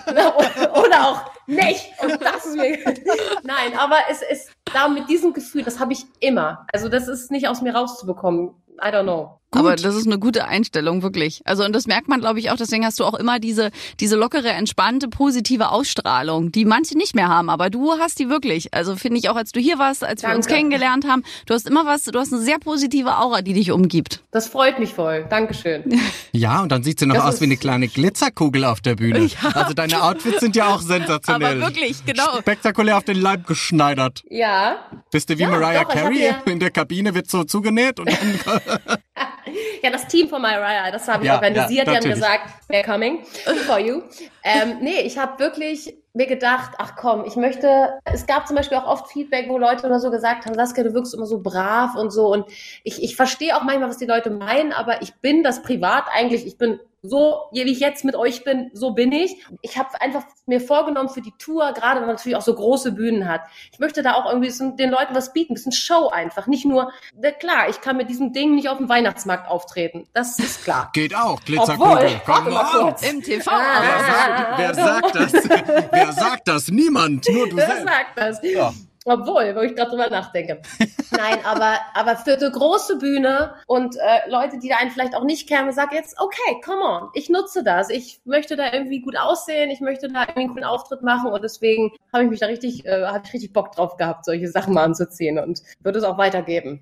Oder 0.75 1.09
auch 1.09 1.31
nicht. 1.47 1.91
Und 2.01 2.23
das 2.23 2.47
ist 2.47 2.57
mir. 2.57 2.79
Nein, 3.43 3.77
aber 3.77 3.97
es 4.09 4.23
ist 4.23 4.51
da 4.73 4.89
mit 4.89 5.09
diesem 5.09 5.33
Gefühl, 5.33 5.65
das 5.65 5.81
habe 5.81 5.93
ich 5.93 6.07
immer. 6.21 6.67
Also 6.73 6.89
das 6.89 7.09
ist 7.09 7.31
nicht 7.31 7.49
aus 7.49 7.61
mir 7.61 7.75
rauszubekommen 7.75 8.55
I 8.83 8.91
don't 8.91 9.05
know. 9.05 9.41
Gut. 9.53 9.61
Aber 9.61 9.77
das 9.77 9.95
ist 9.95 10.07
eine 10.07 10.19
gute 10.19 10.47
Einstellung, 10.47 11.03
wirklich. 11.03 11.41
Also, 11.45 11.65
und 11.65 11.73
das 11.73 11.87
merkt 11.87 12.09
man, 12.09 12.21
glaube 12.21 12.41
ich, 12.41 12.51
auch. 12.51 12.57
Deswegen 12.57 12.85
hast 12.85 12.99
du 12.99 13.05
auch 13.05 13.15
immer 13.15 13.39
diese, 13.39 13.71
diese 14.01 14.17
lockere, 14.17 14.49
entspannte, 14.49 15.09
positive 15.09 15.71
Ausstrahlung, 15.71 16.51
die 16.51 16.65
manche 16.65 16.99
nicht 16.99 17.15
mehr 17.15 17.29
haben. 17.29 17.49
Aber 17.49 17.71
du 17.71 17.93
hast 17.93 18.19
die 18.19 18.29
wirklich. 18.29 18.75
Also, 18.75 18.97
finde 18.97 19.19
ich 19.19 19.29
auch, 19.31 19.37
als 19.37 19.53
du 19.53 19.61
hier 19.61 19.79
warst, 19.79 20.03
als 20.03 20.23
Danke. 20.23 20.35
wir 20.35 20.37
uns 20.39 20.47
kennengelernt 20.49 21.07
haben, 21.07 21.23
du 21.47 21.55
hast 21.55 21.69
immer 21.69 21.87
was, 21.87 22.05
du 22.05 22.19
hast 22.19 22.33
eine 22.33 22.43
sehr 22.43 22.59
positive 22.59 23.19
Aura, 23.19 23.41
die 23.41 23.53
dich 23.53 23.71
umgibt. 23.71 24.21
Das 24.33 24.49
freut 24.49 24.81
mich 24.81 24.93
voll. 24.93 25.27
Dankeschön. 25.29 26.01
Ja, 26.33 26.61
und 26.61 26.71
dann 26.71 26.83
sieht 26.83 27.01
sie 27.01 27.07
noch 27.07 27.15
das 27.15 27.25
aus 27.25 27.41
wie 27.41 27.45
eine 27.45 27.57
kleine 27.57 27.89
Glitzerkugel 27.89 28.67
auf 28.67 28.83
der 28.83 28.95
Bühne. 28.95 29.21
Ja. 29.21 29.51
Also, 29.55 29.73
deine 29.73 30.03
Outfits 30.03 30.41
sind 30.41 30.55
ja 30.55 30.67
auch 30.67 30.83
sensationell. 30.83 31.63
Aber 31.63 31.73
wirklich, 31.73 32.05
genau. 32.05 32.39
Spektakulär 32.41 32.99
auf 32.99 33.05
den 33.05 33.19
Leib 33.19 33.47
geschneidert. 33.47 34.23
Ja. 34.29 34.77
Bist 35.11 35.31
du 35.31 35.39
wie 35.39 35.43
ja, 35.43 35.49
Mariah 35.49 35.85
doch, 35.85 35.95
Carey? 35.95 36.35
In 36.45 36.61
der 36.61 36.71
Kabine 36.71 37.15
wird 37.15 37.31
so 37.31 37.45
zugenäht 37.45 37.99
und 38.01 38.11
dann 38.11 38.61
ja, 39.83 39.91
das 39.91 40.07
Team 40.09 40.29
von 40.29 40.43
Mariah, 40.43 40.91
das 40.91 41.09
habe 41.09 41.25
ich 41.25 41.29
ja, 41.29 41.35
organisiert. 41.35 41.87
Ja, 41.87 41.93
die 41.93 41.99
haben 41.99 42.15
gesagt, 42.15 42.51
we're 42.69 42.85
coming 42.85 43.25
for 43.67 43.79
you. 43.79 44.03
Ähm, 44.43 44.79
nee, 44.81 45.01
ich 45.01 45.19
habe 45.19 45.39
wirklich 45.39 45.95
mir 46.17 46.27
gedacht, 46.27 46.73
ach 46.79 46.97
komm, 46.97 47.25
ich 47.27 47.37
möchte, 47.37 47.91
es 48.05 48.27
gab 48.27 48.47
zum 48.47 48.57
Beispiel 48.57 48.79
auch 48.79 48.87
oft 48.87 49.13
Feedback, 49.13 49.49
wo 49.49 49.59
Leute 49.59 49.87
oder 49.87 50.01
so 50.01 50.11
gesagt 50.11 50.47
haben, 50.47 50.55
Saskia, 50.55 50.83
du 50.83 50.95
wirkst 50.95 51.15
immer 51.15 51.27
so 51.27 51.41
brav 51.41 51.95
und 51.95 52.11
so 52.11 52.33
und 52.33 52.47
ich, 52.85 53.03
ich 53.03 53.17
verstehe 53.17 53.55
auch 53.55 53.63
manchmal, 53.63 53.91
was 53.91 53.99
die 53.99 54.07
Leute 54.07 54.31
meinen, 54.31 54.73
aber 54.73 55.03
ich 55.03 55.15
bin 55.17 55.43
das 55.43 55.63
privat 55.63 56.05
eigentlich, 56.15 56.47
ich 56.47 56.57
bin 56.57 56.81
so, 57.09 57.49
wie 57.53 57.63
ich 57.63 57.81
jetzt 57.81 58.05
mit 58.05 58.17
euch 58.17 58.45
bin, 58.45 58.71
so 58.73 58.91
bin 58.91 59.13
ich. 59.13 59.37
Ich 59.63 59.79
habe 59.79 60.01
einfach 60.01 60.25
mir 60.47 60.61
vorgenommen 60.61 61.09
für 61.09 61.21
die 61.21 61.33
Tour, 61.39 61.73
gerade 61.73 62.01
wenn 62.01 62.07
man 62.07 62.17
natürlich 62.17 62.37
auch 62.37 62.43
so 62.43 62.55
große 62.55 62.93
Bühnen 62.93 63.29
hat. 63.29 63.43
Ich 63.73 63.79
möchte 63.79 64.03
da 64.03 64.15
auch 64.15 64.31
irgendwie 64.31 64.53
den 64.77 64.91
Leuten 64.91 65.15
was 65.15 65.33
bieten, 65.33 65.53
ein 65.53 65.55
bisschen 65.55 65.73
Show 65.73 66.09
einfach. 66.09 66.47
Nicht 66.47 66.65
nur, 66.65 66.93
klar, 67.39 67.69
ich 67.69 67.81
kann 67.81 67.97
mit 67.97 68.09
diesem 68.09 68.33
Ding 68.33 68.55
nicht 68.55 68.69
auf 68.69 68.79
dem 68.79 68.89
Weihnachtsmarkt 68.89 69.49
auftreten. 69.49 70.09
Das 70.13 70.39
ist 70.39 70.65
klar. 70.65 70.91
Geht 70.95 71.15
auch, 71.15 71.41
Glitzerkugel. 71.45 72.21
Komm 72.25 72.51
mal 72.53 72.95
Im 73.09 73.23
TV. 73.23 73.51
Ah, 73.51 74.57
wer, 74.57 74.59
wer, 74.59 74.75
sagt 74.75 75.15
das? 75.15 75.33
wer 75.91 76.13
sagt 76.13 76.49
das? 76.49 76.69
Niemand, 76.69 77.29
nur 77.29 77.49
du 77.49 77.57
wer 77.57 77.67
selbst. 77.67 77.87
Wer 77.87 77.93
sagt 77.93 78.19
das? 78.19 78.41
Ja. 78.43 78.73
Obwohl, 79.09 79.55
wo 79.55 79.61
ich 79.61 79.77
gerade 79.77 79.91
drüber 79.91 80.11
nachdenke. 80.11 80.61
Nein, 81.13 81.39
aber, 81.45 81.79
aber 81.95 82.17
für 82.17 82.35
eine 82.35 82.51
große 82.51 82.97
Bühne 82.97 83.55
und 83.69 83.95
äh, 83.95 84.29
Leute, 84.29 84.59
die 84.59 84.69
da 84.69 84.79
einen 84.79 84.91
vielleicht 84.91 85.15
auch 85.15 85.23
nicht 85.23 85.49
kennen, 85.49 85.73
sag 85.73 85.93
jetzt, 85.93 86.19
okay, 86.19 86.61
come 86.65 86.83
on, 86.83 87.09
ich 87.15 87.31
nutze 87.31 87.63
das. 87.63 87.89
Ich 87.89 88.21
möchte 88.25 88.57
da 88.57 88.73
irgendwie 88.73 89.01
gut 89.01 89.17
aussehen, 89.17 89.71
ich 89.71 89.81
möchte 89.81 90.09
da 90.09 90.23
irgendwie 90.23 90.41
einen 90.41 90.49
coolen 90.51 90.65
Auftritt 90.65 91.03
machen 91.03 91.31
und 91.31 91.43
deswegen 91.45 91.93
habe 92.13 92.25
ich 92.25 92.31
mich 92.31 92.41
da 92.41 92.47
richtig, 92.47 92.85
äh, 92.85 93.07
habe 93.07 93.23
ich 93.25 93.33
richtig 93.33 93.53
Bock 93.53 93.73
drauf 93.73 93.97
gehabt, 93.97 94.25
solche 94.25 94.49
Sachen 94.49 94.75
mal 94.75 94.83
anzuziehen 94.83 95.39
und 95.39 95.63
würde 95.85 96.01
es 96.01 96.05
auch 96.05 96.19
weitergeben. 96.19 96.81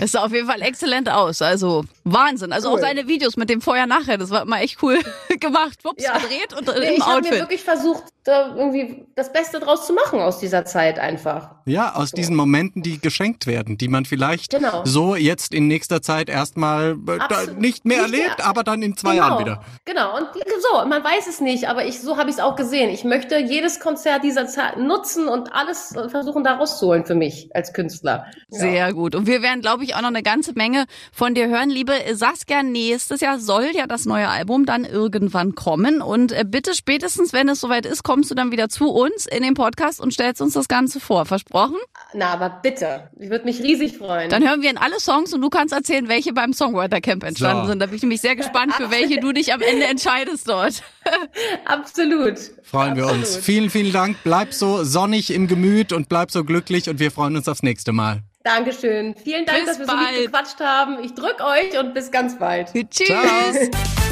Es 0.00 0.12
sah 0.12 0.24
auf 0.24 0.32
jeden 0.32 0.46
Fall 0.48 0.62
exzellent 0.62 1.10
aus. 1.10 1.42
Also 1.42 1.84
Wahnsinn. 2.04 2.52
Also 2.52 2.70
cool. 2.70 2.76
auch 2.76 2.80
seine 2.80 3.06
Videos 3.06 3.36
mit 3.36 3.50
dem 3.50 3.60
Vorher-Nachher, 3.60 4.16
das 4.16 4.30
war 4.30 4.42
immer 4.42 4.60
echt 4.62 4.82
cool 4.82 4.98
gemacht. 5.40 5.84
Wups, 5.84 6.02
ja. 6.04 6.14
gedreht 6.14 6.54
und 6.58 6.68
äh, 6.68 6.80
nee, 6.80 6.86
im 6.88 6.94
ich 6.94 7.02
Outfit. 7.02 7.24
Ich 7.24 7.30
habe 7.30 7.36
mir 7.36 7.40
wirklich 7.42 7.62
versucht, 7.62 8.04
da 8.24 8.54
irgendwie 8.56 9.06
das 9.14 9.32
Beste 9.32 9.60
draus 9.60 9.86
zu 9.86 9.92
machen 9.92 10.20
aus 10.20 10.38
dieser 10.38 10.64
Zeit 10.64 10.98
einfach. 11.02 11.56
Ja, 11.66 11.94
aus 11.94 12.10
so. 12.10 12.16
diesen 12.16 12.36
Momenten, 12.36 12.82
die 12.82 12.98
geschenkt 13.00 13.46
werden, 13.46 13.78
die 13.78 13.88
man 13.88 14.04
vielleicht 14.04 14.50
genau. 14.50 14.82
so 14.84 15.14
jetzt 15.14 15.54
in 15.54 15.68
nächster 15.68 16.02
Zeit 16.02 16.28
erstmal 16.28 16.96
äh, 17.06 17.52
nicht 17.58 17.84
mehr 17.84 17.98
nicht 17.98 18.14
erlebt, 18.14 18.38
mehr. 18.38 18.46
aber 18.46 18.64
dann 18.64 18.82
in 18.82 18.96
zwei 18.96 19.14
genau. 19.14 19.28
Jahren 19.28 19.40
wieder. 19.40 19.64
Genau, 19.84 20.16
und 20.16 20.26
so, 20.34 20.86
man 20.86 21.04
weiß 21.04 21.26
es 21.26 21.40
nicht, 21.40 21.68
aber 21.68 21.84
ich, 21.84 22.00
so 22.00 22.16
habe 22.16 22.30
ich 22.30 22.36
es 22.36 22.42
auch 22.42 22.56
gesehen. 22.56 22.90
Ich 22.90 23.04
möchte 23.04 23.38
jedes 23.38 23.80
Konzert 23.80 24.24
dieser 24.24 24.46
Zeit 24.46 24.78
nutzen 24.78 25.28
und 25.28 25.52
alles 25.52 25.94
versuchen, 26.08 26.44
da 26.44 26.54
rauszuholen 26.54 27.04
für 27.04 27.14
mich 27.14 27.50
als 27.54 27.72
Künstler. 27.72 28.26
Sehr 28.48 28.72
ja. 28.72 28.90
gut. 28.90 29.14
Und 29.14 29.26
wir 29.26 29.42
werden, 29.42 29.60
glaube 29.60 29.84
ich, 29.84 29.94
auch 29.94 30.00
noch 30.00 30.08
eine 30.08 30.22
ganze 30.22 30.52
Menge 30.54 30.86
von 31.12 31.34
dir 31.34 31.48
hören. 31.48 31.70
Liebe 31.70 31.92
Saskia, 32.12 32.62
nächstes 32.62 33.20
Jahr 33.20 33.38
soll 33.38 33.70
ja 33.74 33.86
das 33.86 34.06
neue 34.06 34.28
Album 34.28 34.66
dann 34.66 34.84
irgendwann 34.84 35.54
kommen. 35.54 36.02
Und 36.02 36.32
äh, 36.32 36.44
bitte 36.46 36.74
spätestens, 36.74 37.32
wenn 37.32 37.48
es 37.48 37.60
soweit 37.60 37.86
ist, 37.86 38.02
kommst 38.02 38.30
du 38.30 38.34
dann 38.34 38.52
wieder 38.52 38.68
zu 38.68 38.90
uns 38.90 39.26
in 39.26 39.42
den 39.42 39.54
Podcast 39.54 40.00
und 40.00 40.12
stellst 40.12 40.40
uns 40.40 40.54
das 40.54 40.68
Ganze 40.68 40.91
vor. 41.00 41.26
Versprochen? 41.26 41.76
Na, 42.14 42.32
aber 42.32 42.50
bitte. 42.62 43.10
Ich 43.18 43.30
würde 43.30 43.44
mich 43.44 43.62
riesig 43.62 43.96
freuen. 43.98 44.30
Dann 44.30 44.46
hören 44.46 44.62
wir 44.62 44.70
in 44.70 44.78
alle 44.78 45.00
Songs 45.00 45.32
und 45.32 45.40
du 45.40 45.50
kannst 45.50 45.72
erzählen, 45.74 46.08
welche 46.08 46.32
beim 46.32 46.52
Songwriter 46.52 47.00
Camp 47.00 47.24
entstanden 47.24 47.64
so. 47.64 47.70
sind. 47.70 47.78
Da 47.80 47.86
bin 47.86 47.96
ich 47.96 48.02
nämlich 48.02 48.20
sehr 48.20 48.36
gespannt, 48.36 48.74
für 48.74 48.90
welche 48.90 49.20
du 49.20 49.32
dich 49.32 49.52
am 49.52 49.60
Ende 49.60 49.86
entscheidest 49.86 50.48
dort. 50.48 50.82
Absolut. 51.64 52.38
Freuen 52.62 52.96
wir 52.96 53.06
uns. 53.06 53.36
Vielen, 53.36 53.70
vielen 53.70 53.92
Dank. 53.92 54.16
Bleib 54.24 54.52
so 54.54 54.84
sonnig 54.84 55.32
im 55.32 55.48
Gemüt 55.48 55.92
und 55.92 56.08
bleib 56.08 56.30
so 56.30 56.44
glücklich 56.44 56.88
und 56.88 56.98
wir 56.98 57.10
freuen 57.10 57.36
uns 57.36 57.48
aufs 57.48 57.62
nächste 57.62 57.92
Mal. 57.92 58.22
Dankeschön. 58.44 59.14
Vielen 59.22 59.46
Dank, 59.46 59.58
bis 59.58 59.66
dass 59.66 59.78
wir 59.78 59.86
bald. 59.86 60.00
so 60.00 60.14
gut 60.14 60.32
gequatscht 60.32 60.60
haben. 60.60 60.98
Ich 61.04 61.14
drücke 61.14 61.44
euch 61.44 61.78
und 61.78 61.94
bis 61.94 62.10
ganz 62.10 62.38
bald. 62.38 62.72
Tschüss. 62.90 63.06
Ciao. 63.06 64.11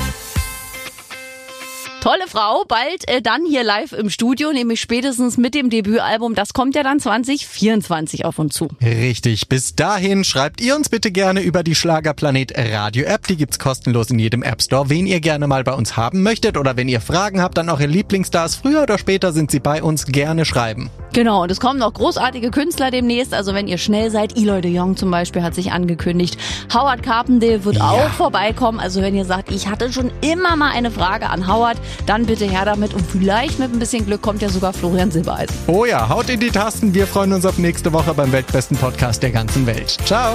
Tolle 2.01 2.29
Frau, 2.29 2.65
bald 2.67 3.07
äh, 3.09 3.21
dann 3.21 3.45
hier 3.45 3.63
live 3.63 3.93
im 3.93 4.09
Studio, 4.09 4.55
nämlich 4.55 4.81
spätestens 4.81 5.37
mit 5.37 5.55
dem 5.55 5.69
Debütalbum. 5.69 6.35
Das 6.35 6.55
kommt 6.55 6.75
ja 6.75 6.83
dann 6.83 6.99
2024 6.99 8.25
auf 8.25 8.39
uns 8.39 8.55
zu. 8.55 8.69
Richtig. 8.81 9.51
Bis 9.51 9.75
dahin 9.75 10.25
schreibt 10.25 10.63
ihr 10.63 10.77
uns 10.77 10.89
bitte 10.89 11.11
gerne 11.11 11.43
über 11.43 11.63
die 11.63 11.75
Schlagerplanet 11.75 12.55
Radio 12.57 13.05
App. 13.05 13.27
Die 13.27 13.37
gibt's 13.37 13.59
kostenlos 13.59 14.09
in 14.09 14.19
jedem 14.19 14.43
App 14.43 14.63
Store. 14.63 14.89
Wen 14.89 15.07
ihr 15.07 15.21
gerne 15.21 15.47
mal 15.47 15.63
bei 15.63 15.75
uns 15.75 15.99
haben 15.99 16.23
möchtet 16.23 16.57
oder 16.57 16.75
wenn 16.79 16.89
ihr 16.89 17.03
Fragen 17.03 17.43
habt, 17.43 17.59
dann 17.59 17.69
auch 17.69 17.81
ihr 17.81 17.87
Lieblingsstars. 17.87 18.55
Früher 18.55 18.83
oder 18.85 18.97
später 18.97 19.33
sind 19.33 19.51
sie 19.51 19.61
bei 19.61 19.83
uns. 19.83 20.07
Gerne 20.07 20.47
schreiben. 20.47 20.89
Genau, 21.13 21.43
und 21.43 21.51
es 21.51 21.61
kommen 21.61 21.81
noch 21.81 21.93
großartige 21.93 22.51
Künstler 22.51 22.91
demnächst. 22.91 23.35
Also 23.35 23.53
wenn 23.53 23.69
ihr 23.69 23.77
schnell 23.77 24.11
seid, 24.11 24.39
Eloy 24.39 24.63
de 24.63 24.73
Jong 24.73 24.97
zum 24.97 25.11
Beispiel 25.11 25.43
hat 25.43 25.55
sich 25.55 25.73
angekündigt. 25.73 26.39
Howard 26.73 27.03
Carpendale 27.03 27.65
wird 27.65 27.77
ja. 27.77 27.91
auch 27.91 28.09
vorbeikommen. 28.11 28.81
Also 28.81 29.03
wenn 29.03 29.15
ihr 29.15 29.27
sagt, 29.27 29.51
ich 29.51 29.69
hatte 29.69 29.93
schon 29.93 30.11
immer 30.23 30.57
mal 30.57 30.71
eine 30.71 30.91
Frage 30.91 31.29
an 31.29 31.47
Howard, 31.47 31.77
dann 32.07 32.27
bitte 32.27 32.45
her 32.45 32.65
damit. 32.65 32.95
Und 32.95 33.05
vielleicht 33.07 33.59
mit 33.59 33.73
ein 33.73 33.79
bisschen 33.79 34.07
Glück 34.07 34.23
kommt 34.23 34.43
ja 34.43 34.49
sogar 34.49 34.73
Florian 34.73 35.11
Silbereisen. 35.11 35.57
Oh 35.67 35.85
ja, 35.85 36.09
haut 36.09 36.29
in 36.29 36.41
die 36.41 36.51
Tasten. 36.51 36.95
Wir 36.95 37.07
freuen 37.07 37.33
uns 37.33 37.45
auf 37.45 37.59
nächste 37.59 37.93
Woche 37.93 38.15
beim 38.15 38.33
weltbesten 38.33 38.77
Podcast 38.77 39.23
der 39.23 39.31
ganzen 39.31 39.67
Welt. 39.67 39.97
Ciao. 40.05 40.35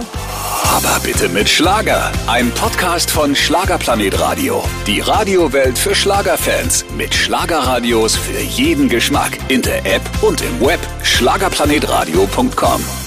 Aber 0.76 1.00
bitte 1.04 1.30
mit 1.30 1.48
Schlager. 1.48 2.12
Ein 2.28 2.52
Podcast 2.52 3.12
von 3.12 3.36
Schlagerplanet 3.36 4.20
Radio. 4.20 4.64
Die 4.88 5.00
Radiowelt 5.00 5.78
für 5.78 5.96
Schlagerfans. 5.96 6.86
Mit 6.98 7.14
Schlagerradios 7.14 8.16
für 8.16 8.40
jeden 8.40 8.90
Geschmack. 8.90 9.38
In 9.48 9.62
der 9.62 9.86
App 9.86 10.02
und 10.22 10.42
im 10.42 10.62
Web. 10.62 10.80
Schlagerplanetradio.com. 11.04 13.05